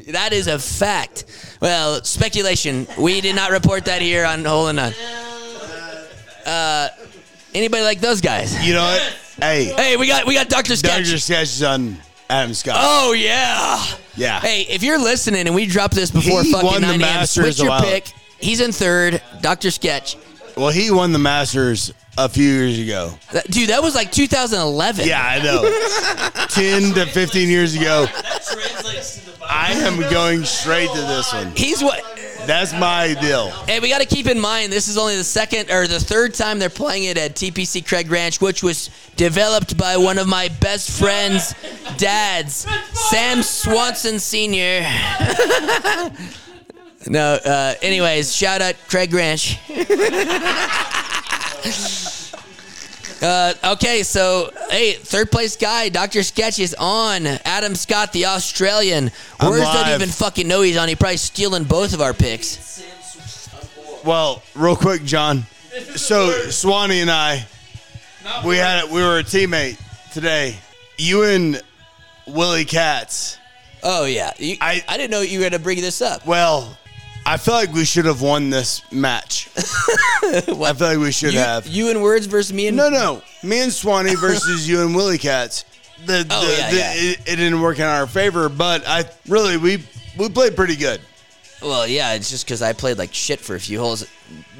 that 0.08 0.32
is 0.32 0.48
a 0.48 0.58
fact. 0.58 1.24
Well, 1.60 2.02
speculation. 2.02 2.88
We 2.98 3.20
did 3.20 3.36
not 3.36 3.50
report 3.52 3.84
that 3.84 4.02
here 4.02 4.24
on 4.24 4.44
Hole 4.44 4.68
in 4.68 4.76
None. 4.76 4.92
Uh, 6.44 6.88
anybody 7.54 7.84
like 7.84 8.00
those 8.00 8.20
guys? 8.20 8.66
you 8.66 8.74
know 8.74 8.82
what? 8.82 9.00
Hey, 9.38 9.66
Hey, 9.76 9.96
we 9.96 10.06
got 10.08 10.26
we 10.26 10.34
got 10.34 10.48
Doctor 10.48 10.74
Sketch. 10.74 11.04
Dr. 11.04 11.18
Sketch 11.18 11.42
is 11.44 11.62
on 11.62 11.98
Adam 12.28 12.54
Scott. 12.54 12.76
Oh 12.80 13.12
yeah. 13.12 13.84
yeah. 14.16 14.40
Hey, 14.40 14.62
if 14.62 14.82
you're 14.82 14.98
listening 14.98 15.46
and 15.46 15.54
we 15.54 15.66
drop 15.66 15.92
this 15.92 16.10
before 16.10 16.42
He 16.42 16.52
fucking 16.52 16.80
9 16.80 17.00
a.m., 17.02 17.26
switch 17.26 17.60
your 17.60 17.78
pick. 17.80 18.12
He's 18.38 18.60
in 18.60 18.72
third. 18.72 19.22
Doctor 19.40 19.70
Sketch. 19.70 20.16
Well, 20.56 20.70
he 20.70 20.90
won 20.90 21.12
the 21.12 21.18
Masters 21.18 21.92
a 22.16 22.28
few 22.28 22.48
years 22.48 22.78
ago. 22.78 23.12
That- 23.32 23.50
dude, 23.50 23.68
that 23.70 23.82
was 23.82 23.94
like 23.94 24.10
2011. 24.12 25.06
Yeah, 25.06 25.22
I 25.22 25.42
know. 25.42 25.62
10 26.48 26.94
to 26.94 27.06
15 27.06 27.48
years 27.48 27.74
ago. 27.74 28.06
I 29.48 29.72
am 29.72 30.00
going 30.10 30.44
straight 30.44 30.88
to 30.90 31.00
this 31.00 31.32
one. 31.32 31.52
He's 31.54 31.82
what. 31.82 32.02
That's 32.46 32.72
my 32.72 33.14
deal. 33.20 33.50
Hey, 33.66 33.80
we 33.80 33.88
got 33.88 34.00
to 34.00 34.06
keep 34.06 34.26
in 34.28 34.38
mind 34.38 34.72
this 34.72 34.86
is 34.86 34.96
only 34.96 35.16
the 35.16 35.24
second 35.24 35.68
or 35.68 35.88
the 35.88 35.98
third 35.98 36.32
time 36.32 36.60
they're 36.60 36.70
playing 36.70 37.02
it 37.04 37.18
at 37.18 37.34
TPC 37.34 37.84
Craig 37.86 38.08
Ranch, 38.08 38.40
which 38.40 38.62
was 38.62 38.88
developed 39.16 39.76
by 39.76 39.96
one 39.96 40.16
of 40.16 40.28
my 40.28 40.48
best 40.60 40.90
friends' 40.96 41.54
dads, 41.96 42.66
Sam 42.92 43.42
Swanson 43.42 44.20
Sr. 44.20 44.82
No. 47.08 47.34
Uh, 47.34 47.74
anyways, 47.82 48.34
shout 48.34 48.60
out 48.62 48.74
Craig 48.88 49.12
Ranch. 49.14 49.58
Uh, 53.22 53.54
okay, 53.64 54.02
so 54.02 54.50
hey, 54.70 54.92
third 54.92 55.30
place 55.32 55.56
guy, 55.56 55.88
Doctor 55.88 56.22
Sketch 56.22 56.58
is 56.58 56.74
on. 56.78 57.26
Adam 57.26 57.74
Scott, 57.74 58.12
the 58.12 58.26
Australian. 58.26 59.10
I'm 59.40 59.52
Werds 59.52 59.62
don't 59.72 59.74
live. 59.86 60.00
even 60.02 60.10
fucking 60.12 60.46
know 60.46 60.60
he's 60.60 60.76
on. 60.76 60.86
He 60.88 60.96
probably 60.96 61.16
stealing 61.16 61.64
both 61.64 61.94
of 61.94 62.02
our 62.02 62.12
picks. 62.12 62.82
Well, 64.04 64.42
real 64.54 64.76
quick, 64.76 65.02
John. 65.04 65.44
So 65.94 66.30
Swanee 66.50 67.00
and 67.00 67.10
I, 67.10 67.46
we 68.44 68.58
had 68.58 68.90
we 68.90 69.00
were 69.00 69.18
a 69.20 69.24
teammate 69.24 69.80
today. 70.12 70.56
You 70.98 71.22
and 71.24 71.62
Willie 72.26 72.66
Katz. 72.66 73.38
Oh 73.82 74.04
yeah, 74.04 74.32
you, 74.38 74.56
I 74.60 74.72
I- 74.72 74.84
I 74.88 74.96
didn't 74.98 75.10
know 75.10 75.22
you 75.22 75.38
were 75.38 75.46
gonna 75.46 75.58
bring 75.58 75.80
this 75.80 76.02
up. 76.02 76.26
Well, 76.26 76.76
I 77.28 77.36
feel 77.38 77.54
like 77.54 77.72
we 77.72 77.84
should 77.84 78.04
have 78.04 78.22
won 78.22 78.50
this 78.50 78.82
match. 78.92 79.48
I 79.56 80.40
feel 80.42 80.56
like 80.88 80.98
we 80.98 81.10
should 81.10 81.32
You, 81.32 81.40
have. 81.40 81.66
you 81.66 81.90
and 81.90 81.98
Werds 81.98 82.26
versus 82.28 82.52
me 82.52 82.68
and 82.68 82.76
No, 82.76 82.88
no. 82.88 83.20
Me 83.42 83.60
and 83.62 83.72
Swanee 83.72 84.14
versus 84.20 84.68
you 84.68 84.80
and 84.82 84.94
Willie 84.94 85.18
Cats. 85.18 85.64
The, 86.04 86.22
the, 86.22 86.26
Oh, 86.30 86.56
yeah, 86.58 86.70
the- 86.70 86.76
yeah. 86.76 86.92
It, 86.94 87.18
it 87.26 87.36
didn't 87.36 87.60
work 87.60 87.78
in 87.78 87.84
our 87.84 88.06
favor, 88.06 88.48
but 88.48 88.86
I 88.86 89.04
really 89.28 89.56
we 89.56 89.82
we 90.16 90.28
played 90.28 90.54
pretty 90.54 90.76
good. 90.76 91.00
Well, 91.60 91.86
yeah, 91.86 92.12
it's 92.12 92.30
just 92.30 92.44
because 92.46 92.62
I 92.62 92.72
played 92.74 92.96
like 92.98 93.12
shit 93.12 93.40
for 93.40 93.56
a 93.56 93.60
few 93.60 93.80
holes. 93.80 94.06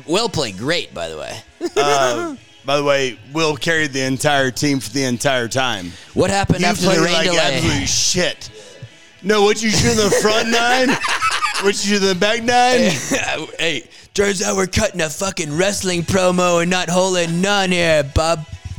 Will 0.06 0.28
played 0.28 0.58
great, 0.58 0.92
by 0.92 1.08
the 1.08 1.18
way. 1.18 1.38
Uh, 1.76 2.34
by 2.64 2.76
the 2.78 2.84
way, 2.84 3.18
Will 3.32 3.54
carried 3.56 3.92
the 3.92 4.02
entire 4.02 4.50
team 4.50 4.80
for 4.80 4.90
the 4.90 5.04
entire 5.04 5.46
time. 5.46 5.92
What 6.14 6.30
happened 6.30 6.60
You 6.60 6.66
after 6.66 6.86
played 6.86 6.98
the 6.98 7.02
rain 7.04 7.12
like 7.12 7.26
delay? 7.26 7.38
absolute 7.58 7.88
shit. 7.88 8.50
No, 9.22 9.42
what 9.42 9.62
you 9.62 9.70
shoot 9.70 9.90
in 9.92 9.96
the 9.98 10.10
front 10.22 10.48
nine? 10.50 10.88
What 11.62 11.86
you 11.86 11.98
the 11.98 12.14
back 12.14 12.42
nine? 12.42 12.90
hey, 13.58 13.88
turns 14.12 14.42
out 14.42 14.56
we're 14.56 14.66
cutting 14.66 15.00
a 15.00 15.08
fucking 15.08 15.56
wrestling 15.56 16.02
promo 16.02 16.60
and 16.60 16.70
not 16.70 16.90
holding 16.90 17.40
none 17.40 17.72
here, 17.72 18.02
bub. 18.14 18.46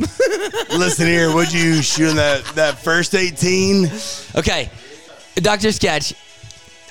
Listen 0.69 1.07
here, 1.07 1.33
would 1.33 1.51
you 1.51 1.81
shoot 1.81 2.11
in 2.11 2.15
that 2.17 2.45
that 2.53 2.77
first 2.77 3.15
eighteen? 3.15 3.89
Okay, 4.35 4.69
Doctor 5.35 5.71
Sketch. 5.71 6.13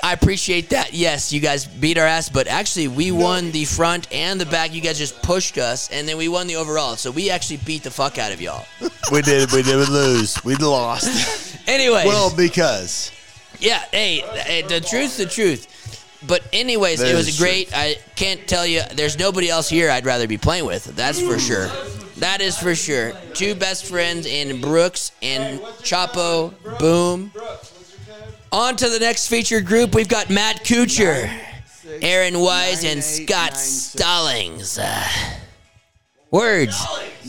I 0.03 0.13
appreciate 0.13 0.71
that. 0.71 0.93
Yes, 0.93 1.33
you 1.33 1.41
guys 1.41 1.67
beat 1.67 1.99
our 1.99 2.07
ass, 2.07 2.29
but 2.29 2.49
actually 2.49 2.89
we 2.89 3.13
won 3.13 3.53
the 3.53 3.65
front 3.65 4.13
and 4.13 4.41
the 4.41 4.47
back. 4.47 4.75
You 4.75 4.81
guys 4.81 4.99
just 4.99 5.23
pushed 5.23 5.57
us, 5.57 5.89
and 5.91 6.07
then 6.07 6.17
we 6.19 6.27
won 6.29 6.49
the 6.49 6.57
overall. 6.57 6.97
So 6.97 7.13
we 7.13 7.31
actually 7.31 7.59
beat 7.59 7.85
the 7.85 7.93
fuck 7.93 8.19
out 8.19 8.33
of 8.33 8.41
y'all. 8.41 8.67
We 9.13 9.23
did. 9.23 9.53
We 9.53 9.63
did 9.63 9.89
lose. 9.89 10.43
We 10.45 10.57
lost. 10.57 11.57
Anyway, 11.69 12.03
well, 12.07 12.35
because 12.37 13.13
yeah. 13.61 13.85
Hey, 13.93 14.19
hey, 14.19 14.63
the 14.63 14.81
truth's 14.81 15.17
the 15.17 15.27
truth. 15.27 15.69
But 16.27 16.43
anyways, 16.53 17.01
That 17.01 17.13
it 17.13 17.15
was 17.15 17.39
great. 17.39 17.71
I 17.75 17.97
can't 18.17 18.47
tell 18.47 18.67
you. 18.67 18.83
There's 18.95 19.19
nobody 19.19 19.49
else 19.49 19.69
here 19.69 19.91
I'd 19.91 20.07
rather 20.07 20.27
be 20.27 20.39
playing 20.39 20.67
with. 20.67 20.85
That's 20.97 21.21
for 21.21 21.39
sure. 21.39 21.69
That 22.19 22.41
is 22.41 22.57
for 22.57 22.75
sure. 22.75 23.13
Two 23.35 23.55
best 23.55 23.85
friends 23.85 24.27
in 24.27 24.61
Brooks 24.61 25.13
and 25.23 25.61
Chapo. 25.83 26.55
Boom. 26.79 27.31
On 28.53 28.75
to 28.77 28.89
the 28.89 28.99
next 28.99 29.29
featured 29.29 29.67
group. 29.67 29.95
We've 29.95 30.09
got 30.09 30.31
Matt 30.31 30.65
Kuchar, 30.65 31.31
Aaron 32.01 32.41
Wise, 32.41 32.85
and 32.85 33.05
Scott 33.05 33.57
Stallings. 33.57 34.79
Werds. 36.33 36.75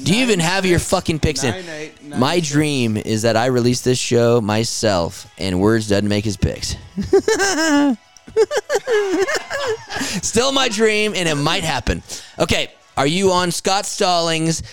Do 0.03 0.13
you 0.15 0.23
even 0.23 0.39
have 0.39 0.65
your 0.65 0.79
fucking 0.79 1.19
picks 1.19 1.43
in? 1.43 1.91
My 2.17 2.39
dream 2.39 2.97
is 2.97 3.23
that 3.23 3.35
I 3.35 3.47
release 3.47 3.81
this 3.81 3.99
show 3.99 4.41
myself 4.41 5.29
and 5.37 5.55
Werds 5.57 5.89
doesn't 5.89 6.07
make 6.07 6.23
his 6.25 6.37
picks. 6.37 6.75
Still 10.21 10.51
my 10.51 10.69
dream, 10.69 11.13
and 11.15 11.27
it 11.27 11.35
might 11.35 11.63
happen. 11.63 12.03
Okay, 12.39 12.71
are 12.95 13.07
you 13.07 13.31
on 13.31 13.51
Scott 13.51 13.85
Stallings, 13.85 14.63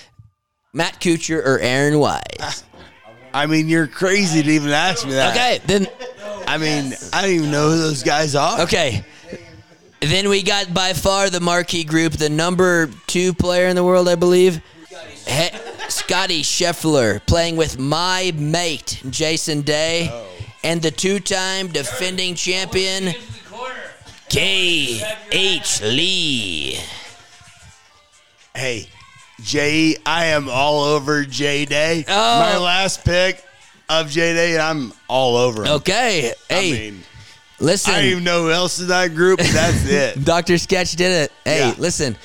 Matt 0.73 1.01
Kuchar, 1.01 1.45
or 1.45 1.59
Aaron 1.59 1.99
Wise? 1.99 2.65
I 3.33 3.47
mean, 3.47 3.69
you're 3.69 3.87
crazy 3.89 4.43
to 4.43 4.51
even 4.51 4.71
ask 4.71 5.05
me 5.07 5.13
that. 5.15 5.33
Okay, 5.37 5.61
then 5.67 5.87
I 6.47 6.59
mean, 6.59 6.95
I 7.13 7.23
don't 7.23 7.31
even 7.31 7.51
know 7.51 7.71
who 7.71 7.79
those 7.79 8.03
guys 8.03 8.35
are. 8.35 8.61
okay. 8.63 9.05
Then 10.01 10.29
we 10.29 10.43
got 10.43 10.75
by 10.75 10.93
far 10.93 11.31
the 11.31 11.41
marquee 11.41 11.85
group, 11.85 12.13
the 12.13 12.29
number 12.29 12.91
two 13.07 13.33
player 13.33 13.69
in 13.69 13.77
the 13.77 13.83
world, 13.85 14.07
I 14.09 14.15
believe. 14.17 14.61
He- 15.27 15.49
Scotty 15.89 16.43
Scheffler 16.43 17.25
playing 17.27 17.57
with 17.57 17.79
my 17.79 18.33
mate, 18.37 19.03
Jason 19.09 19.63
Day, 19.63 20.11
and 20.63 20.83
the 20.83 20.91
two 20.91 21.21
time 21.21 21.69
defending 21.69 22.35
champion, 22.35 23.15
K.H. 24.29 25.81
Lee. 25.83 26.79
Hey, 28.55 28.89
Jay, 29.43 29.97
I 30.07 30.27
am 30.27 30.49
all 30.49 30.83
over 30.85 31.25
J 31.25 31.65
Day. 31.65 32.05
Oh. 32.09 32.41
My 32.41 32.57
last 32.59 33.05
pick 33.05 33.45
of 33.89 34.09
J 34.11 34.33
Day, 34.35 34.59
I'm 34.59 34.93
all 35.09 35.37
over 35.37 35.63
him. 35.65 35.73
Okay, 35.73 36.33
hey, 36.49 36.69
I 36.89 36.91
mean, 36.91 37.03
listen. 37.61 37.93
I 37.95 37.99
don't 38.01 38.11
even 38.11 38.25
know 38.25 38.45
who 38.45 38.51
else 38.53 38.81
in 38.81 38.89
that 38.89 39.15
group, 39.15 39.39
but 39.39 39.47
that's 39.49 39.85
it. 39.89 40.25
Dr. 40.25 40.57
Sketch 40.59 40.93
did 40.93 41.13
it. 41.13 41.33
Hey, 41.45 41.59
Yeah. 41.71 41.75
listen. 41.79 42.17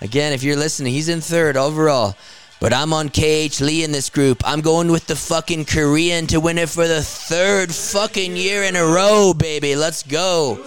Again, 0.00 0.32
if 0.32 0.42
you're 0.44 0.56
listening, 0.56 0.92
he's 0.92 1.08
in 1.08 1.20
third 1.20 1.56
overall. 1.56 2.16
But 2.60 2.72
I'm 2.72 2.92
on 2.92 3.08
KH 3.08 3.60
Lee 3.60 3.84
in 3.84 3.92
this 3.92 4.10
group. 4.10 4.42
I'm 4.44 4.60
going 4.62 4.90
with 4.90 5.06
the 5.06 5.14
fucking 5.14 5.66
Korean 5.66 6.26
to 6.28 6.40
win 6.40 6.58
it 6.58 6.68
for 6.68 6.88
the 6.88 7.02
third 7.02 7.72
fucking 7.72 8.36
year 8.36 8.64
in 8.64 8.74
a 8.74 8.84
row, 8.84 9.32
baby. 9.32 9.76
Let's 9.76 10.02
go. 10.02 10.64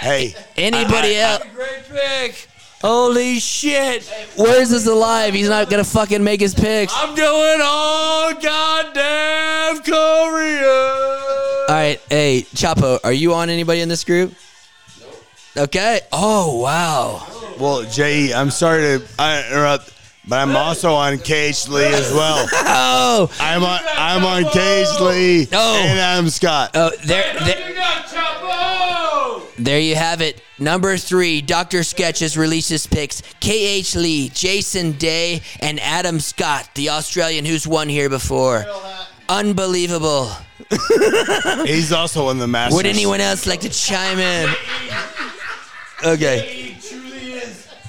Hey, 0.00 0.34
Anybody 0.56 1.16
I- 1.18 1.20
I- 1.20 1.32
else? 1.32 1.42
Great 1.54 1.88
pick. 1.88 2.48
Holy 2.82 3.40
shit. 3.40 4.04
Where's 4.36 4.70
this 4.70 4.86
alive? 4.86 5.34
He's 5.34 5.48
not 5.48 5.68
going 5.70 5.82
to 5.82 5.90
fucking 5.90 6.22
make 6.22 6.40
his 6.40 6.54
picks. 6.54 6.92
I'm 6.94 7.14
doing 7.14 7.60
all 7.62 8.34
goddamn 8.34 9.82
Korea. 9.82 10.68
All 11.68 11.74
right, 11.74 12.00
hey, 12.08 12.46
Chapo, 12.54 13.00
are 13.02 13.12
you 13.12 13.34
on 13.34 13.50
anybody 13.50 13.80
in 13.80 13.88
this 13.88 14.04
group? 14.04 14.32
Okay. 15.56 16.00
Oh, 16.12 16.60
wow. 16.60 17.26
well, 17.58 17.82
Jay, 17.90 18.32
I'm 18.32 18.50
sorry 18.50 18.82
to 19.00 19.48
interrupt, 19.50 19.92
but 20.28 20.36
I'm 20.38 20.54
also 20.56 20.92
on 20.92 21.18
KH 21.18 21.68
Lee 21.68 21.86
as 21.86 22.12
well. 22.12 22.46
Oh, 22.80 23.30
I'm 23.40 23.64
on 23.64 23.80
I'm 23.96 24.24
on 24.24 24.44
KH 24.44 25.00
Lee 25.00 25.48
Oh. 25.52 25.76
and 25.82 25.98
Adam 25.98 26.28
Scott. 26.30 26.70
oh, 26.74 26.90
there, 27.04 27.34
there, 27.40 27.70
You. 27.70 29.42
There 29.58 29.80
you 29.80 29.96
have 29.96 30.20
it. 30.20 30.40
Number 30.60 30.96
three, 30.96 31.40
Dr. 31.40 31.82
Sketches 31.82 32.36
releases 32.36 32.86
picks 32.86 33.22
K.H. 33.40 33.96
Lee, 33.96 34.28
Jason 34.28 34.92
Day, 34.92 35.42
and 35.60 35.80
Adam 35.80 36.20
Scott, 36.20 36.68
the 36.74 36.90
Australian 36.90 37.44
who's 37.44 37.66
won 37.66 37.88
here 37.88 38.08
before. 38.08 38.64
Unbelievable. 39.28 40.30
He's 41.64 41.92
also 41.92 42.28
in 42.30 42.38
the 42.38 42.46
Masters. 42.46 42.76
Would 42.76 42.86
anyone 42.86 43.20
else 43.20 43.46
like 43.46 43.60
to 43.62 43.68
chime 43.68 44.18
in? 44.18 44.48
Okay. 46.04 46.76
K 46.80 46.90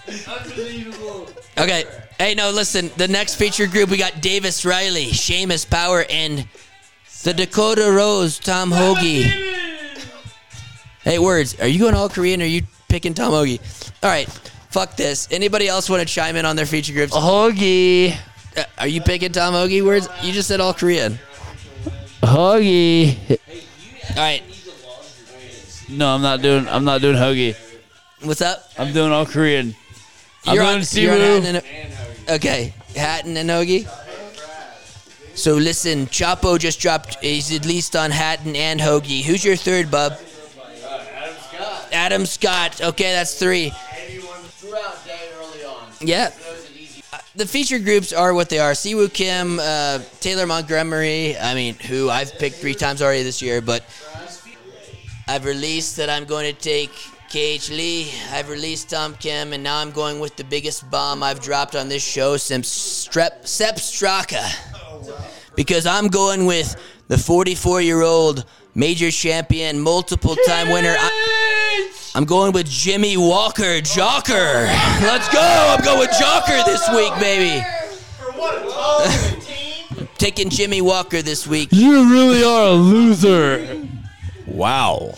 is 0.07 0.27
unbelievable. 0.27 1.29
Okay. 1.57 1.85
Hey, 2.19 2.35
no, 2.35 2.51
listen. 2.51 2.91
The 2.97 3.07
next 3.07 3.35
featured 3.35 3.71
group, 3.71 3.89
we 3.89 3.95
got 3.97 4.21
Davis 4.21 4.65
Riley, 4.65 5.05
Seamus 5.05 5.67
Power, 5.67 6.05
and 6.09 6.45
the 7.23 7.33
Dakota 7.33 7.89
Rose, 7.89 8.37
Tom 8.39 8.71
Hoge. 8.71 9.23
Hey, 11.01 11.17
Werds. 11.17 11.61
Are 11.63 11.67
you 11.67 11.79
going 11.79 11.95
all 11.95 12.09
Korean 12.09 12.41
or 12.41 12.43
are 12.43 12.47
you 12.47 12.63
picking 12.89 13.13
Tom 13.13 13.31
Hoge? 13.31 13.59
All 14.03 14.09
right. 14.09 14.27
Fuck 14.69 14.97
this. 14.97 15.29
Anybody 15.31 15.69
else 15.69 15.89
want 15.89 16.05
to 16.05 16.13
chime 16.13 16.35
in 16.35 16.45
on 16.45 16.57
their 16.57 16.65
feature 16.65 16.91
groups? 16.91 17.13
Hoge. 17.15 18.13
Uh, 18.57 18.63
are 18.77 18.87
you 18.87 18.99
picking 18.99 19.31
Tom 19.31 19.53
Hoge? 19.53 19.71
Werds? 19.81 20.09
You 20.21 20.33
just 20.33 20.49
said 20.49 20.59
all 20.59 20.73
Korean. 20.73 21.17
Hoge. 22.21 23.15
All 24.09 24.15
right. 24.17 24.43
No, 25.87 26.09
I'm 26.15 26.21
not 26.21 26.41
doing. 26.41 26.67
I'm 26.67 26.83
not 26.83 26.99
doing 27.01 27.15
hoagie. 27.15 27.55
What's 28.21 28.41
up? 28.41 28.69
I'm 28.77 28.91
doing 28.93 29.11
all 29.11 29.25
Korean. 29.25 29.73
I'm 30.45 30.55
You're 30.55 30.63
doing 30.65 30.75
on, 30.75 30.81
Simu. 30.81 31.01
you're 31.01 31.13
on 31.13 31.19
Hatton 31.19 31.55
and, 31.55 31.63
okay, 32.29 32.73
Hatton 32.95 33.37
and 33.37 33.49
Hoge. 33.49 33.85
So 35.35 35.55
listen, 35.55 36.07
Chapo 36.07 36.59
just 36.59 36.79
dropped. 36.79 37.17
He's 37.21 37.53
at 37.53 37.65
least 37.65 37.95
on 37.95 38.11
Hatton 38.11 38.55
and 38.55 38.81
Hoge. 38.81 39.23
Who's 39.23 39.43
your 39.43 39.55
third, 39.55 39.89
bub? 39.89 40.13
Adam 40.13 41.35
Scott. 41.37 41.87
Adam 41.93 42.25
Scott. 42.25 42.81
Okay, 42.81 43.11
that's 43.11 43.39
three. 43.39 43.71
Yeah. 46.01 46.31
The 47.35 47.45
feature 47.45 47.79
groups 47.79 48.11
are 48.11 48.33
what 48.33 48.49
they 48.49 48.59
are. 48.59 48.71
Siwoo 48.71 49.11
Kim, 49.13 49.59
uh, 49.59 49.99
Taylor 50.19 50.45
Montgomery. 50.45 51.37
I 51.37 51.53
mean, 51.53 51.75
who 51.75 52.09
I've 52.09 52.37
picked 52.37 52.57
three 52.57 52.73
times 52.73 53.01
already 53.01 53.23
this 53.23 53.41
year, 53.41 53.61
but 53.61 53.83
I've 55.27 55.45
released 55.45 55.97
that 55.97 56.09
I'm 56.09 56.25
going 56.25 56.53
to 56.53 56.59
take 56.59 56.91
KH 57.29 57.69
Lee. 57.69 58.11
I've 58.31 58.49
released 58.49 58.89
Tom 58.89 59.13
Kim, 59.15 59.53
and 59.53 59.61
now 59.63 59.77
I'm 59.77 59.91
going 59.91 60.19
with 60.19 60.35
the 60.35 60.43
biggest 60.43 60.89
bomb 60.89 61.21
I've 61.21 61.39
dropped 61.41 61.75
on 61.75 61.87
this 61.87 62.03
show 62.03 62.37
since 62.37 62.67
Strep, 63.07 63.45
Sepp 63.47 63.75
Straka. 63.75 64.43
Because 65.55 65.85
I'm 65.85 66.07
going 66.07 66.45
with 66.45 66.75
the 67.07 67.17
44 67.17 67.81
year 67.81 68.01
old 68.01 68.45
major 68.73 69.11
champion, 69.11 69.79
multiple 69.79 70.35
time 70.47 70.69
winner. 70.69 70.95
I- 70.97 71.91
I'm 72.15 72.25
going 72.25 72.51
with 72.51 72.67
Jimmy 72.67 73.15
Walker, 73.17 73.79
Jocker. 73.81 74.65
Let's 75.01 75.29
go. 75.29 75.39
I'm 75.77 75.83
going 75.83 75.99
with 75.99 76.09
Jocker 76.11 76.65
this 76.65 76.89
week, 76.95 77.13
baby. 77.19 77.63
Taking 80.17 80.49
Jimmy 80.49 80.81
Walker 80.81 81.21
this 81.21 81.45
week. 81.45 81.69
You 81.71 82.11
really 82.11 82.43
are 82.43 82.67
a 82.69 82.71
loser. 82.73 83.85
Wow. 84.47 85.13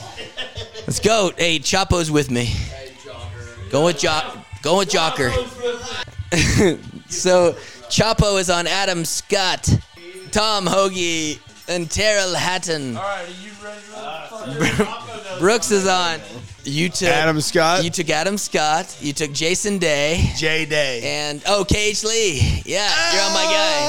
Let's 0.88 1.00
go. 1.00 1.32
Hey, 1.38 1.60
Chapo's 1.60 2.12
with 2.12 2.32
me. 2.32 2.54
Go 3.70 3.86
with 3.86 4.00
jo- 4.00 4.42
Go 4.62 4.78
with 4.78 4.90
Jocker. 4.90 5.32
so 7.10 7.54
Chapo 7.90 8.40
is 8.40 8.50
on 8.50 8.68
Adam 8.68 9.06
Scott, 9.06 9.68
Tom 10.32 10.66
Hoge, 10.68 11.40
and 11.68 11.90
Tyrrell 11.90 12.36
Hatton. 12.36 12.96
All 12.96 13.04
right, 13.04 13.26
are 13.26 14.52
you 14.52 14.60
ready? 14.62 15.40
Brooks 15.40 15.72
is 15.72 15.88
on. 15.88 16.20
You 16.64 16.90
took 16.90 17.10
Adam 17.10 17.42
Scott. 17.42 17.84
You 17.84 17.90
took 17.90 18.10
Adam 18.12 18.38
Scott. 18.38 18.96
You 19.02 19.14
took 19.14 19.32
Jason 19.32 19.80
Day. 19.80 20.32
J 20.38 20.66
Day. 20.66 21.02
And 21.04 21.42
oh, 21.48 21.66
KH 21.66 22.04
Lee. 22.04 22.62
Yeah, 22.66 22.88
you're 23.14 23.24
on 23.24 23.34
my 23.34 23.46
ah! 23.48 23.52
guy. 23.52 23.81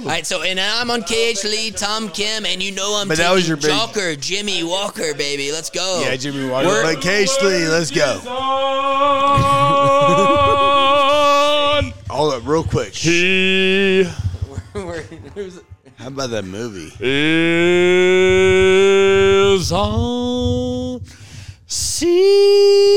All 0.00 0.06
right, 0.06 0.26
so 0.26 0.40
and 0.42 0.58
I'm 0.58 0.90
on 0.90 1.02
KH 1.02 1.44
Lee, 1.44 1.70
Tom 1.70 2.08
Kim, 2.08 2.46
and 2.46 2.62
you 2.62 2.72
know 2.72 2.98
I'm 3.00 3.06
But 3.08 3.18
that 3.18 3.32
was 3.32 3.46
your 3.46 3.58
big- 3.58 3.70
Joker, 3.70 4.16
Jimmy 4.16 4.64
Walker, 4.64 5.12
baby. 5.14 5.52
Let's 5.52 5.68
go. 5.68 6.00
Yeah, 6.02 6.16
Jimmy 6.16 6.48
Walker. 6.48 6.68
We're- 6.68 6.94
But 6.94 7.02
Case 7.02 7.36
Lee, 7.42 7.68
let's 7.68 7.90
go. 7.90 8.18
Hold 12.10 12.34
up, 12.34 12.42
real 12.46 12.64
quick. 12.64 12.94
He 12.94 14.04
How 15.96 16.06
about 16.06 16.30
that 16.30 16.44
movie? 16.44 16.92
is 19.54 19.72
on 19.72 21.00
sea. 21.66 22.89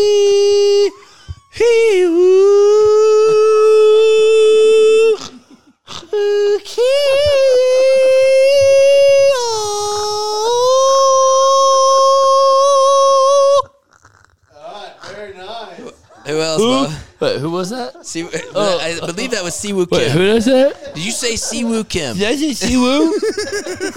Who 18.12 18.26
was 18.26 18.34
that? 18.34 18.52
Si- 18.54 18.56
I 18.56 19.00
oh. 19.02 19.08
believe 19.08 19.32
that 19.32 19.44
was 19.44 19.54
Siwoo 19.54 19.90
Wait, 19.90 20.08
Kim. 20.08 20.12
who 20.12 20.24
is 20.24 20.46
that? 20.46 20.94
Did 20.96 21.06
you 21.06 21.12
say 21.12 21.34
Siwoo 21.34 21.88
Kim? 21.88 22.18
Did 22.18 22.28
I 22.28 22.36
say 22.36 22.68
Siwoo? 22.68 23.12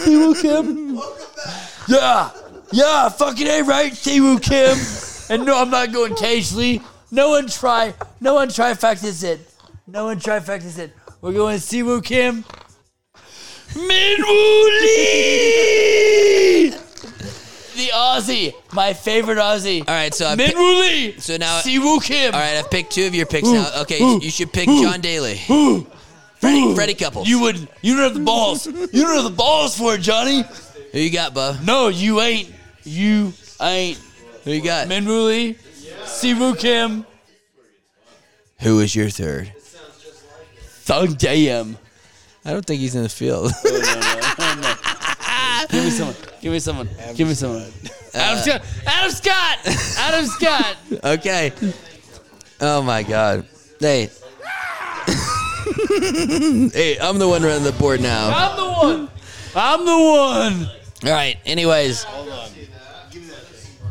Siwoo 0.05 0.41
Kim? 0.41 1.01
Yeah, 1.89 2.31
yeah, 2.73 3.09
fucking 3.09 3.47
A, 3.47 3.63
right? 3.63 3.93
Siwoo 3.93 4.41
Kim. 4.43 4.77
And 5.29 5.47
no, 5.47 5.61
I'm 5.61 5.71
not 5.71 5.93
going 5.93 6.15
Cage 6.15 6.53
Lee. 6.53 6.81
No 7.11 7.31
one 7.31 7.49
try, 7.49 7.95
no 8.21 8.35
one 8.35 8.49
try 8.49 8.75
factors 8.75 9.23
it. 9.23 9.41
No 9.87 10.05
one 10.07 10.19
try 10.21 10.41
factors 10.41 10.79
it. 10.79 10.93
We're 11.21 11.33
going 11.33 11.59
Siwoo 11.59 12.05
Kim. 12.05 12.45
Minwoo 13.75 14.81
Lee! 14.81 16.75
The 17.77 17.89
Aussie, 17.93 18.55
my 18.73 18.95
favorite 18.95 19.39
Aussie. 19.39 19.81
All 19.81 19.95
right, 19.95 20.15
so 20.15 20.27
I 20.27 20.37
pick- 20.37 20.55
Minwoo 20.57 20.81
Lee. 20.81 21.15
So 21.19 21.37
now- 21.37 21.61
Siwoo 21.61 22.03
Kim. 22.03 22.35
All 22.35 22.41
right, 22.41 22.57
I've 22.57 22.71
picked 22.71 22.93
two 22.93 23.07
of 23.07 23.15
your 23.15 23.27
picks 23.27 23.49
now. 23.49 23.71
Okay, 23.83 23.99
you 23.99 24.31
should 24.31 24.53
pick 24.53 24.67
John 24.67 25.01
Daly. 25.01 25.37
Freddie, 26.39 26.75
Freddie 26.75 26.95
Couples. 26.95 27.29
You 27.29 27.41
would, 27.41 27.69
you 27.83 27.95
don't 27.95 28.05
have 28.05 28.15
the 28.15 28.21
balls. 28.21 28.67
You 28.67 29.03
don't 29.03 29.15
have 29.15 29.25
the 29.25 29.31
balls 29.37 29.77
for 29.77 29.95
it, 29.95 30.01
Johnny. 30.01 30.45
Who 30.93 30.99
you 30.99 31.11
got, 31.11 31.35
Bub? 31.35 31.57
No, 31.65 31.89
you 31.89 32.21
ain't. 32.21 32.53
You 32.85 33.33
ain't. 33.61 33.99
Who 34.45 34.53
you 34.53 34.63
got? 34.63 34.89
Minwoo 34.89 35.27
Lee, 35.29 35.55
Siwoo 36.05 36.59
Kim, 36.59 37.05
Who 38.61 38.81
is 38.81 38.95
your 38.95 39.11
third? 39.11 39.53
Thug 40.85 41.11
Dayam. 41.19 41.77
I 42.45 42.53
don't 42.53 42.65
think 42.65 42.81
he's 42.81 42.95
in 42.95 43.03
the 43.03 43.09
field. 43.09 43.51
Oh, 43.65 45.67
Give 45.71 45.85
me 45.85 45.91
someone. 45.91 46.15
Give 46.47 46.53
me 46.53 46.61
someone. 46.61 46.89
Give 47.17 47.27
me 47.27 47.35
someone. 47.35 47.67
Adam 48.15 48.39
Scott. 48.41 48.61
Uh, 48.63 48.87
Adam 48.87 49.11
Scott. 49.11 49.59
Adam 49.99 50.27
Scott. 50.27 50.77
okay. 51.19 51.53
Oh 52.61 52.83
my 52.83 53.03
God. 53.03 53.45
Hey. 53.81 54.03
hey, 55.67 56.99
I'm 57.01 57.19
the 57.19 57.27
one 57.29 57.43
running 57.43 57.65
the 57.65 57.75
board 57.77 58.01
now. 58.01 58.29
I'm 58.33 58.57
the 58.57 58.65
one. 58.73 59.09
I'm 59.57 59.85
the 59.85 59.91
one. 59.91 60.71
All 61.05 61.11
right. 61.17 61.37
Anyways, 61.45 62.05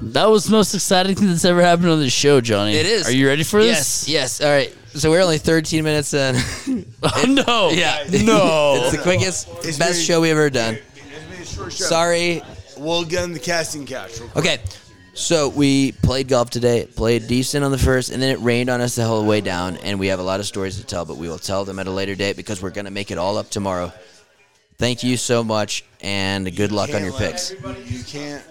That 0.01 0.29
was 0.29 0.45
the 0.45 0.51
most 0.51 0.73
exciting 0.73 1.15
thing 1.17 1.27
that's 1.27 1.43
ever 1.43 1.61
happened 1.61 1.89
on 1.89 1.99
this 1.99 2.13
show, 2.13 2.39
Johnny. 2.39 2.73
it 2.75 2.85
is. 2.85 3.05
Are 3.09 3.11
you 3.11 3.27
ready 3.27 3.43
for 3.43 3.61
this? 3.61 4.07
Yes. 4.07 4.39
Yes. 4.39 4.41
All 4.41 4.49
right. 4.49 4.73
So 4.93 5.11
we're 5.11 5.21
only 5.21 5.39
13 5.39 5.83
minutes 5.83 6.13
in. 6.13 6.37
Oh, 7.03 7.25
no. 7.27 7.69
yeah. 7.71 8.05
No. 8.23 8.75
it's 8.81 8.95
the 8.95 9.01
quickest, 9.03 9.49
It's 9.63 9.77
best 9.77 9.91
very- 9.91 10.03
show 10.03 10.21
we've 10.21 10.31
ever 10.31 10.49
done. 10.49 10.77
Sorry. 11.69 12.41
We'll 12.77 13.05
get 13.05 13.23
on 13.23 13.31
the 13.31 13.39
casting 13.39 13.85
couch. 13.85 14.19
real 14.19 14.29
quick. 14.29 14.45
Okay. 14.45 14.61
So 15.13 15.47
we 15.47 15.93
played 15.93 16.27
golf 16.27 16.49
today, 16.49 16.85
played 16.93 17.27
decent 17.27 17.63
on 17.63 17.71
the 17.71 17.77
first, 17.77 18.09
and 18.09 18.21
then 18.21 18.31
it 18.31 18.39
rained 18.41 18.69
on 18.69 18.81
us 18.81 18.95
the 18.95 19.05
whole 19.05 19.25
way 19.25 19.39
down. 19.39 19.77
And 19.77 19.97
we 19.97 20.07
have 20.07 20.19
a 20.19 20.23
lot 20.23 20.41
of 20.41 20.45
stories 20.45 20.77
to 20.77 20.85
tell, 20.85 21.05
but 21.05 21.15
we 21.15 21.29
will 21.29 21.37
tell 21.37 21.63
them 21.63 21.79
at 21.79 21.87
a 21.87 21.91
later 21.91 22.15
date 22.15 22.35
because 22.35 22.61
we're 22.61 22.69
going 22.69 22.83
to 22.83 22.91
make 22.91 23.11
it 23.11 23.17
all 23.17 23.37
up 23.37 23.49
tomorrow. 23.49 23.93
Thank 24.77 25.03
you 25.03 25.15
so 25.15 25.41
much, 25.41 25.85
and 26.01 26.53
good 26.53 26.73
luck 26.73 26.93
on 26.93 27.01
your 27.01 27.13
picks. 27.13 27.51
You 27.51 28.03
can't. 28.03 28.43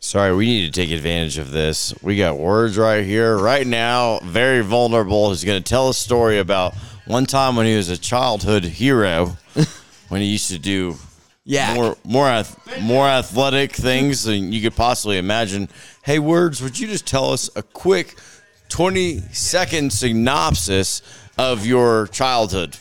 Sorry, 0.00 0.34
we 0.34 0.46
need 0.46 0.72
to 0.72 0.80
take 0.80 0.90
advantage 0.90 1.36
of 1.36 1.50
this. 1.50 1.92
We 2.00 2.16
got 2.16 2.38
Werds 2.38 2.78
right 2.78 3.04
here, 3.04 3.36
right 3.36 3.66
now, 3.66 4.20
very 4.20 4.62
vulnerable. 4.62 5.28
Who's 5.28 5.44
going 5.44 5.62
to 5.62 5.68
tell 5.68 5.90
a 5.90 5.94
story 5.94 6.38
about 6.38 6.74
one 7.06 7.26
time 7.26 7.56
when 7.56 7.66
he 7.66 7.76
was 7.76 7.90
a 7.90 7.98
childhood 7.98 8.64
hero, 8.64 9.36
when 10.08 10.22
he 10.22 10.28
used 10.28 10.48
to 10.48 10.58
do 10.58 10.96
Yeah. 11.48 11.74
more 11.74 11.96
more 12.04 12.26
ath- 12.28 12.58
more 12.82 13.06
athletic 13.06 13.72
things 13.72 14.24
than 14.24 14.52
you 14.52 14.60
could 14.60 14.74
possibly 14.76 15.16
imagine. 15.16 15.68
Hey, 16.02 16.18
Werds, 16.18 16.60
would 16.60 16.78
you 16.78 16.88
just 16.88 17.06
tell 17.06 17.32
us 17.32 17.48
a 17.54 17.62
quick 17.62 18.16
twenty 18.68 19.20
second 19.32 19.92
synopsis 19.92 21.02
of 21.38 21.64
your 21.64 22.08
childhood? 22.08 22.76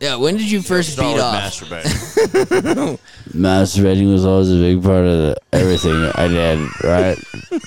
Yeah. 0.00 0.14
When 0.16 0.36
did 0.36 0.48
you 0.50 0.62
first 0.62 0.92
Start 0.92 1.08
beat 1.08 1.14
with 1.14 1.22
off? 1.24 1.42
masturbating. 1.42 2.98
Masturbating 3.30 4.12
was 4.12 4.24
always 4.26 4.50
a 4.52 4.56
big 4.56 4.82
part 4.82 5.04
of 5.04 5.18
the, 5.18 5.36
everything 5.52 6.10
I 6.14 6.28
did, 6.28 6.68
right? 6.84 7.18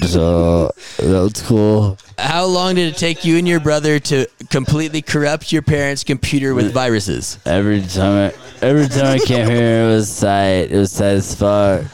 So 0.07 0.71
that 0.99 1.19
was 1.33 1.41
cool. 1.41 1.97
How 2.19 2.45
long 2.45 2.75
did 2.75 2.93
it 2.93 2.97
take 2.97 3.23
you 3.23 3.37
and 3.37 3.47
your 3.47 3.59
brother 3.59 3.97
to 3.99 4.27
completely 4.49 5.01
corrupt 5.01 5.51
your 5.51 5.61
parents' 5.61 6.03
computer 6.03 6.53
with 6.53 6.73
viruses? 6.73 7.39
Every 7.45 7.81
time 7.81 8.31
I, 8.31 8.65
every 8.65 8.87
time 8.87 9.05
I 9.05 9.19
came 9.19 9.47
here, 9.47 9.85
it 9.85 9.87
was 9.87 10.19
tight. 10.19 10.71
It 10.71 10.77
was 10.77 10.93
tight 10.93 11.05
as 11.13 11.33
fuck. 11.35 11.85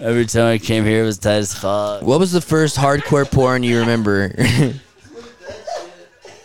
Every 0.00 0.24
time 0.26 0.46
I 0.46 0.58
came 0.58 0.84
here, 0.84 1.02
it 1.02 1.06
was 1.06 1.18
tight 1.18 1.36
as 1.36 1.54
fuck. 1.54 2.02
What 2.02 2.20
was 2.20 2.30
the 2.32 2.40
first 2.40 2.76
hardcore 2.76 3.30
porn 3.30 3.62
you 3.62 3.80
remember? 3.80 4.34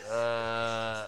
Uh, 0.10 1.08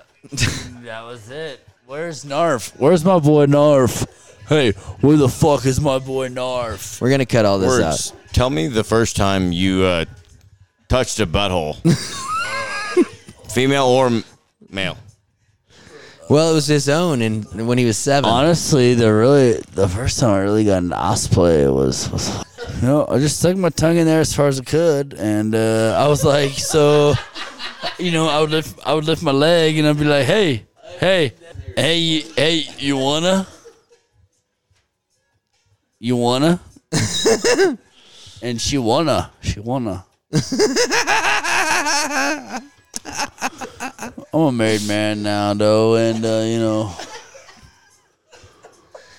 that 0.83 1.03
was 1.05 1.29
it. 1.29 1.65
Where's 1.85 2.25
Narf? 2.25 2.73
Where's 2.77 3.05
my 3.05 3.19
boy 3.19 3.45
Narf? 3.45 4.05
Hey, 4.49 4.71
where 5.01 5.17
the 5.17 5.29
fuck 5.29 5.65
is 5.65 5.79
my 5.79 5.99
boy 5.99 6.27
Narf? 6.29 6.99
We're 6.99 7.11
gonna 7.11 7.25
cut 7.25 7.45
all 7.45 7.59
this 7.59 7.79
Werds, 7.79 8.13
tell 8.33 8.49
me 8.49 8.67
the 8.67 8.83
first 8.83 9.15
time 9.15 9.51
you 9.51 9.83
uh, 9.83 10.05
touched 10.87 11.19
a 11.19 11.27
butthole, 11.27 11.75
female 13.51 13.85
or 13.85 14.21
male. 14.69 14.97
Well, 16.27 16.49
it 16.49 16.53
was 16.55 16.65
his 16.65 16.89
own, 16.89 17.21
and 17.21 17.67
when 17.67 17.77
he 17.77 17.85
was 17.85 17.97
seven. 17.97 18.27
Honestly, 18.27 18.95
the 18.95 19.13
really 19.13 19.53
the 19.73 19.87
first 19.87 20.19
time 20.19 20.31
I 20.31 20.39
really 20.39 20.65
got 20.65 20.81
an 20.81 20.89
osplay 20.89 21.71
was, 21.71 22.09
was 22.09 22.29
you 22.81 22.87
know 22.87 23.05
I 23.07 23.19
just 23.19 23.39
stuck 23.39 23.55
my 23.57 23.69
tongue 23.69 23.97
in 23.97 24.07
there 24.07 24.21
as 24.21 24.33
far 24.33 24.47
as 24.47 24.59
I 24.59 24.63
could, 24.63 25.13
and 25.13 25.53
uh, 25.53 25.95
I 25.99 26.07
was 26.07 26.25
like, 26.25 26.53
so, 26.53 27.13
you 27.99 28.11
know, 28.11 28.27
I 28.27 28.41
would 28.41 28.49
lift 28.49 28.79
I 28.85 28.95
would 28.95 29.05
lift 29.05 29.21
my 29.21 29.31
leg 29.31 29.77
and 29.77 29.87
I'd 29.87 29.99
be 29.99 30.05
like, 30.05 30.25
hey, 30.25 30.65
hey, 30.99 31.33
hey, 31.75 31.97
you, 31.99 32.23
hey, 32.35 32.65
you 32.79 32.97
wanna, 32.97 33.45
you 35.99 36.15
wanna, 36.15 36.59
and 38.41 38.59
she 38.59 38.79
wanna, 38.79 39.31
she 39.41 39.59
wanna. 39.59 40.05
I'm 44.33 44.41
a 44.41 44.51
married 44.51 44.87
man 44.87 45.23
now, 45.23 45.53
though, 45.53 45.95
and 45.95 46.25
uh, 46.25 46.43
you 46.45 46.59
know, 46.59 46.95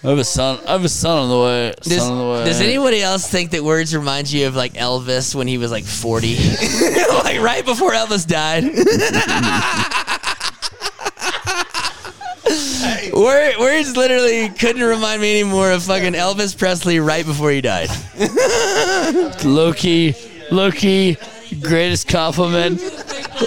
I 0.02 0.10
have 0.10 0.18
a 0.18 0.24
son. 0.24 0.60
I 0.66 0.72
have 0.72 0.84
a 0.84 0.88
son 0.88 1.18
on 1.18 1.28
the 1.28 1.38
way. 1.38 1.74
Does, 1.80 1.96
son 1.98 2.12
on 2.12 2.18
the 2.18 2.32
way. 2.32 2.44
does 2.44 2.60
anybody 2.60 3.02
else 3.02 3.28
think 3.28 3.52
that 3.52 3.62
Werds 3.62 3.96
remind 3.96 4.30
you 4.30 4.46
of 4.46 4.54
like 4.56 4.74
Elvis 4.74 5.34
when 5.34 5.46
he 5.46 5.58
was 5.58 5.70
like 5.70 5.84
40? 5.84 6.36
like 7.24 7.40
right 7.40 7.64
before 7.64 7.92
Elvis 7.92 8.26
died? 8.26 8.64
Word, 13.12 13.54
Werds 13.54 13.96
literally 13.96 14.48
couldn't 14.50 14.82
remind 14.82 15.22
me 15.22 15.40
anymore 15.40 15.70
of 15.70 15.84
fucking 15.84 16.12
Elvis 16.12 16.56
Presley 16.56 17.00
right 17.00 17.24
before 17.24 17.50
he 17.50 17.60
died. 17.60 17.88
low 19.44 19.72
key, 19.72 20.14
low 20.50 20.70
key, 20.70 21.16
greatest 21.62 22.08
compliment. 22.08 22.80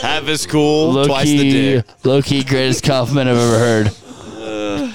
Half 0.01 0.27
as 0.27 0.45
cool, 0.45 0.91
Low 0.93 1.05
twice 1.05 1.27
the 1.27 1.51
dick. 1.51 1.85
low 2.05 2.21
key, 2.21 2.43
greatest 2.43 2.83
compliment 2.83 3.29
I've 3.29 3.37
ever 3.37 3.59
heard. 3.59 3.91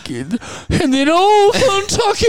And 0.06 0.92
then 0.92 1.08
old 1.08 1.54
Kentucky 1.54 2.26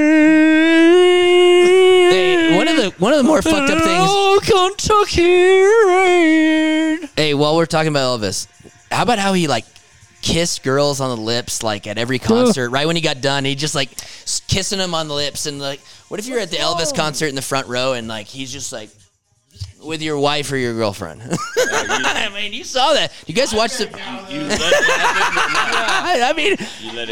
rain. 0.00 2.10
Hey, 2.10 2.56
one 2.56 2.68
of 2.68 2.76
the 2.76 2.90
one 2.98 3.12
of 3.12 3.18
the 3.18 3.24
more 3.24 3.42
fucked 3.42 3.70
up 3.70 3.82
things. 3.82 4.06
Oh, 4.08 4.40
Kentucky 4.42 5.22
rain. 5.90 7.08
Hey, 7.16 7.34
while 7.34 7.56
we're 7.56 7.66
talking 7.66 7.88
about 7.88 8.20
Elvis, 8.20 8.46
how 8.90 9.02
about 9.02 9.18
how 9.18 9.32
he 9.32 9.46
like 9.48 9.64
kissed 10.22 10.62
girls 10.62 11.00
on 11.00 11.14
the 11.16 11.22
lips 11.22 11.62
like 11.62 11.86
at 11.86 11.98
every 11.98 12.18
concert? 12.18 12.70
Right 12.70 12.86
when 12.86 12.96
he 12.96 13.02
got 13.02 13.20
done, 13.20 13.44
he 13.44 13.54
just 13.54 13.74
like 13.74 13.90
kissing 14.48 14.78
them 14.78 14.94
on 14.94 15.08
the 15.08 15.14
lips 15.14 15.46
and 15.46 15.60
like, 15.60 15.80
what 16.08 16.20
if 16.20 16.26
you're 16.26 16.40
at 16.40 16.50
the 16.50 16.56
Elvis 16.58 16.94
concert 16.94 17.26
in 17.28 17.34
the 17.34 17.42
front 17.42 17.68
row 17.68 17.92
and 17.94 18.08
like 18.08 18.26
he's 18.26 18.52
just 18.52 18.72
like 18.72 18.90
with 19.84 20.02
your 20.02 20.18
wife 20.18 20.50
or 20.52 20.56
your 20.56 20.74
girlfriend? 20.74 21.22
I 21.56 22.30
mean, 22.34 22.52
you 22.52 22.64
saw 22.64 22.92
that. 22.94 23.12
You 23.26 23.34
guys 23.34 23.54
watched 23.54 23.78
the. 23.78 23.88
I 23.92 23.96
I 26.24 26.32
mean, 26.34 26.56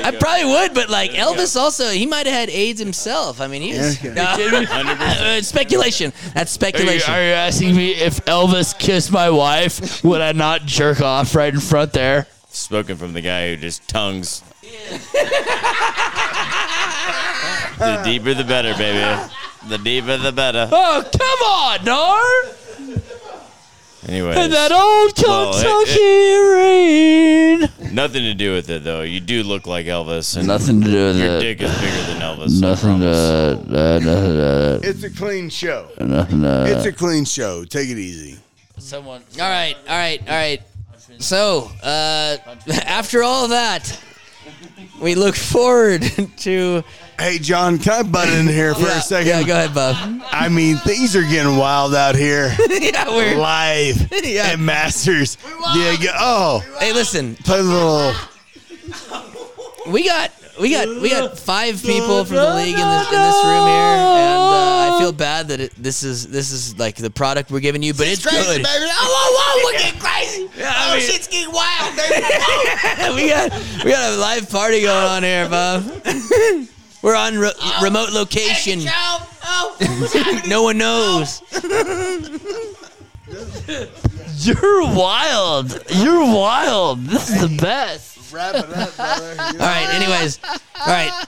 I 0.05 0.11
probably 0.19 0.45
would, 0.47 0.75
but 0.75 0.91
like 0.91 1.13
Elvis 1.13 1.57
also, 1.57 1.91
he 1.91 2.07
might 2.07 2.27
have 2.27 2.35
had 2.35 2.51
AIDS 2.51 2.81
himself. 2.81 3.41
I 3.41 3.47
mean, 3.47 3.63
he 3.63 3.77
was 3.77 3.99
Uh, 4.05 5.41
speculation. 5.43 6.13
That's 6.35 6.37
Are 6.37 6.41
you, 6.67 6.73
speculation. 6.73 7.15
are 7.15 7.23
you 7.23 7.33
asking 7.33 7.77
me 7.77 7.93
if 7.95 8.25
Elvis 8.25 8.79
kissed 8.79 9.13
my 9.13 9.31
wife, 9.31 10.03
would 10.05 10.21
I 10.21 10.33
not 10.33 10.63
jerk 10.63 11.01
off 11.01 11.35
right 11.35 11.53
in 11.53 11.61
front 11.61 11.93
there? 11.93 12.27
Spoken 12.51 12.97
from 12.97 13.13
the 13.13 13.21
guy 13.21 13.49
who 13.51 13.57
just 13.57 13.87
tongues. 13.89 14.43
the 17.79 18.01
deeper 18.05 18.35
the 18.35 18.45
better, 18.45 18.75
baby. 18.77 19.31
The 19.69 19.79
deeper 19.79 20.17
the 20.17 20.33
better. 20.33 20.69
Oh, 20.71 21.05
come 21.13 21.39
on, 21.47 21.85
Nar! 21.85 22.23
Anyway. 24.09 24.35
And 24.37 24.53
that 24.53 24.73
old 24.73 25.13
Well, 25.27 25.53
Kentucky 25.53 26.39
rain. 26.55 27.95
nothing 27.95 28.23
to 28.23 28.33
do 28.35 28.55
with 28.55 28.71
it 28.71 28.85
though. 28.85 29.03
You 29.03 29.21
do 29.21 29.43
look 29.43 29.67
like 29.67 29.87
Elvis, 29.87 30.37
and 30.37 30.47
Nothing 30.47 30.81
to 30.81 30.87
do 30.91 31.07
with 31.09 31.19
your 31.19 31.27
it. 31.27 31.31
Your 31.33 31.41
dick 31.41 31.61
is 31.63 31.75
bigger 31.81 32.03
than 32.13 32.21
Elvis. 32.23 32.61
Nothing 32.61 33.01
to, 33.01 33.11
uh, 33.11 33.99
nothing 33.99 34.05
to, 34.05 34.81
It's 34.83 35.03
a 35.03 35.11
clean 35.11 35.51
show. 35.51 35.89
nothing 36.01 36.43
to. 36.43 36.65
It's 36.75 36.87
a 36.87 36.93
clean 36.93 37.25
show. 37.25 37.65
Take 37.65 37.91
it 37.91 37.99
easy. 37.99 38.39
Someone. 38.79 39.23
All 39.35 39.51
right, 39.51 39.77
all 39.89 39.97
right, 39.99 40.21
all 40.23 40.35
right. 40.35 40.63
So, 41.19 41.71
uh, 41.83 42.37
after 42.87 43.23
all 43.23 43.49
that, 43.49 44.01
we 45.01 45.15
look 45.15 45.35
forward 45.35 46.03
to. 46.39 46.83
Hey, 47.19 47.39
John, 47.39 47.79
can 47.79 47.93
I 47.93 48.03
butt 48.09 48.29
in 48.29 48.47
here 48.47 48.75
for 48.75 48.83
yeah, 48.83 48.99
a 48.99 49.01
second? 49.01 49.27
Yeah, 49.29 49.43
go 49.43 49.53
ahead, 49.55 49.75
Bob. 49.75 50.23
I 50.31 50.49
mean, 50.49 50.77
things 50.77 51.17
are 51.17 51.23
getting 51.23 51.57
wild 51.57 51.93
out 51.95 52.15
here. 52.15 52.55
yeah, 52.71 53.09
we're. 53.09 53.37
Live 53.37 54.09
Yeah. 54.23 54.47
at 54.53 54.61
Masters. 54.61 55.37
Yeah, 55.75 55.97
oh, 56.17 56.61
Hey, 56.79 56.93
listen, 56.93 57.35
play 57.37 57.59
a 57.59 57.63
little. 57.63 58.13
we 59.89 60.05
got 60.05 60.31
we 60.61 60.71
got 60.71 60.89
we 61.01 61.11
got 61.11 61.39
five 61.39 61.83
people 61.83 62.25
from 62.25 62.37
the 62.37 62.55
league 62.55 62.75
in 62.75 62.89
this 62.89 63.07
in 63.13 63.19
this 63.19 63.45
room 63.45 63.67
here, 63.67 63.95
and 63.99 64.41
uh, 64.41 64.97
I 64.97 64.97
feel 65.01 65.13
bad 65.13 65.49
that 65.49 65.61
it, 65.61 65.73
this 65.77 66.03
is 66.03 66.29
this 66.29 66.51
is 66.53 66.79
like 66.79 66.97
the 66.97 67.11
product 67.11 67.51
we're 67.51 67.61
giving 67.61 67.83
you, 67.83 67.95
but 67.95 68.07
it's, 68.07 68.25
good. 68.25 68.63
baby. 68.63 68.67
Oh, 68.69 68.85
whoa, 68.91 69.35
whoa, 69.39 69.65
we're 69.65 69.79
getting 69.79 70.01
crazy. 70.01 70.49
Yeah, 70.59 70.73
I 70.75 70.97
mean- 70.97 71.07
shit's 71.07 71.29
getting 71.29 71.53
wild, 71.53 71.97
baby. 71.97 72.15
we 73.23 73.29
got 73.29 73.85
we 73.85 73.91
got 73.91 74.13
a 74.13 74.17
live 74.17 74.51
party 74.51 74.83
going 74.83 74.97
on 75.05 75.23
here, 75.23 75.49
Bob. 75.49 75.85
We're 77.01 77.15
on 77.15 77.39
re- 77.39 77.53
remote 77.81 78.11
location. 78.11 78.81
no 80.49 80.65
one 80.65 80.79
knows. 80.79 81.41
You're 84.41 84.83
wild. 84.83 85.81
You're 85.91 86.25
wild. 86.25 87.05
This 87.05 87.31
is 87.31 87.41
the 87.41 87.57
best. 87.57 88.18
Wrap 88.33 88.55
it 88.55 88.71
up, 88.71 88.97
brother. 88.97 89.37
All 89.41 89.57
right. 89.59 89.89
Anyways, 89.95 90.39
all 90.45 90.87
right. 90.87 91.27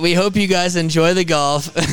We 0.00 0.14
hope 0.14 0.36
you 0.36 0.46
guys 0.46 0.76
enjoy 0.76 1.14
the 1.14 1.24
golf. 1.24 1.70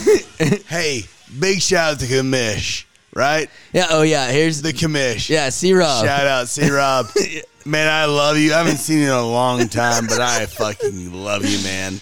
Hey, 0.68 1.04
big 1.40 1.62
shout 1.62 1.94
out 1.94 2.00
to 2.02 2.06
Kamish, 2.06 2.84
right? 3.14 3.50
yeah. 3.72 3.88
Oh 3.90 4.02
yeah. 4.02 4.30
Here's 4.32 4.62
The 4.62 4.74
Kamish. 4.74 5.30
yeah. 5.30 5.50
C 5.50 5.74
Rob. 5.74 6.04
Shout 6.06 6.28
out, 6.28 6.48
C 6.50 6.70
Rob. 6.70 7.08
Man, 7.66 7.88
I 7.88 8.06
love 8.06 8.38
you. 8.38 8.54
I 8.54 8.58
haven't 8.58 8.78
seen 8.78 9.00
you 9.00 9.06
in 9.06 9.12
a 9.12 9.26
long 9.26 9.68
time, 9.70 10.06
but 10.08 10.20
I 10.22 10.46
fucking 10.46 11.14
love 11.24 11.46
you, 11.46 11.64
man. 11.64 12.00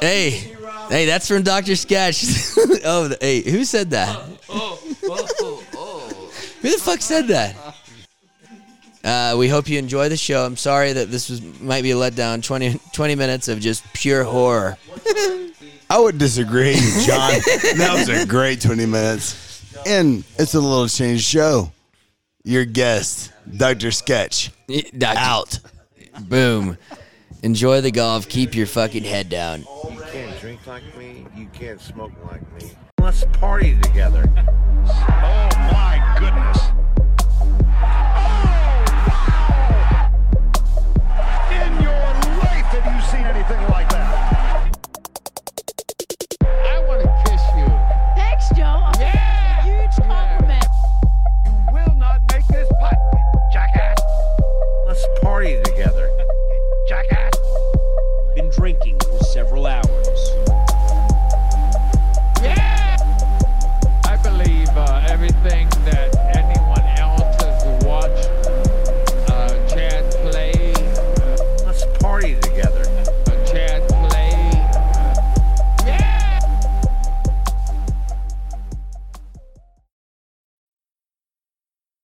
Hey. 0.00 0.54
Hey, 0.90 1.06
that's 1.06 1.26
from 1.26 1.42
Doctor 1.42 1.74
Sketch. 1.74 2.24
oh, 2.84 3.10
hey, 3.20 3.40
who 3.50 3.64
said 3.64 3.90
that? 3.90 4.16
oh, 4.48 4.78
oh, 5.04 5.28
oh, 5.40 5.64
oh 5.74 6.30
Who 6.62 6.70
the 6.70 6.78
fuck 6.78 7.00
said 7.00 7.26
that? 7.28 7.56
Uh, 7.56 7.67
Uh, 9.08 9.34
we 9.38 9.48
hope 9.48 9.70
you 9.70 9.78
enjoy 9.78 10.10
the 10.10 10.18
show. 10.18 10.44
I'm 10.44 10.58
sorry 10.58 10.92
that 10.92 11.10
this 11.10 11.30
was 11.30 11.40
might 11.62 11.82
be 11.82 11.92
a 11.92 11.94
letdown. 11.94 12.44
20, 12.44 12.78
20 12.92 13.14
minutes 13.14 13.48
of 13.48 13.58
just 13.58 13.82
pure 13.94 14.22
horror. 14.22 14.76
I 15.90 15.98
would 15.98 16.18
disagree, 16.18 16.74
John. 17.06 17.32
that 17.78 17.94
was 17.94 18.10
a 18.10 18.26
great 18.26 18.60
20 18.60 18.84
minutes. 18.84 19.64
And 19.86 20.24
it's 20.38 20.52
a 20.52 20.60
little 20.60 20.88
changed 20.88 21.24
show. 21.24 21.72
Your 22.44 22.66
guest, 22.66 23.32
Dr. 23.56 23.92
Sketch, 23.92 24.50
Doctor, 24.98 25.18
out. 25.18 25.58
Boom. 26.28 26.76
Enjoy 27.42 27.80
the 27.80 27.90
golf. 27.90 28.28
Keep 28.28 28.54
your 28.54 28.66
fucking 28.66 29.04
head 29.04 29.30
down. 29.30 29.60
You 29.90 30.02
can't 30.12 30.38
drink 30.38 30.66
like 30.66 30.82
me. 30.98 31.26
You 31.34 31.46
can't 31.54 31.80
smoke 31.80 32.12
like 32.30 32.42
me. 32.60 32.72
Let's 33.00 33.24
party 33.24 33.78
together. 33.80 34.30
Oh 34.90 35.48
my 35.72 36.16
goodness. 36.18 36.97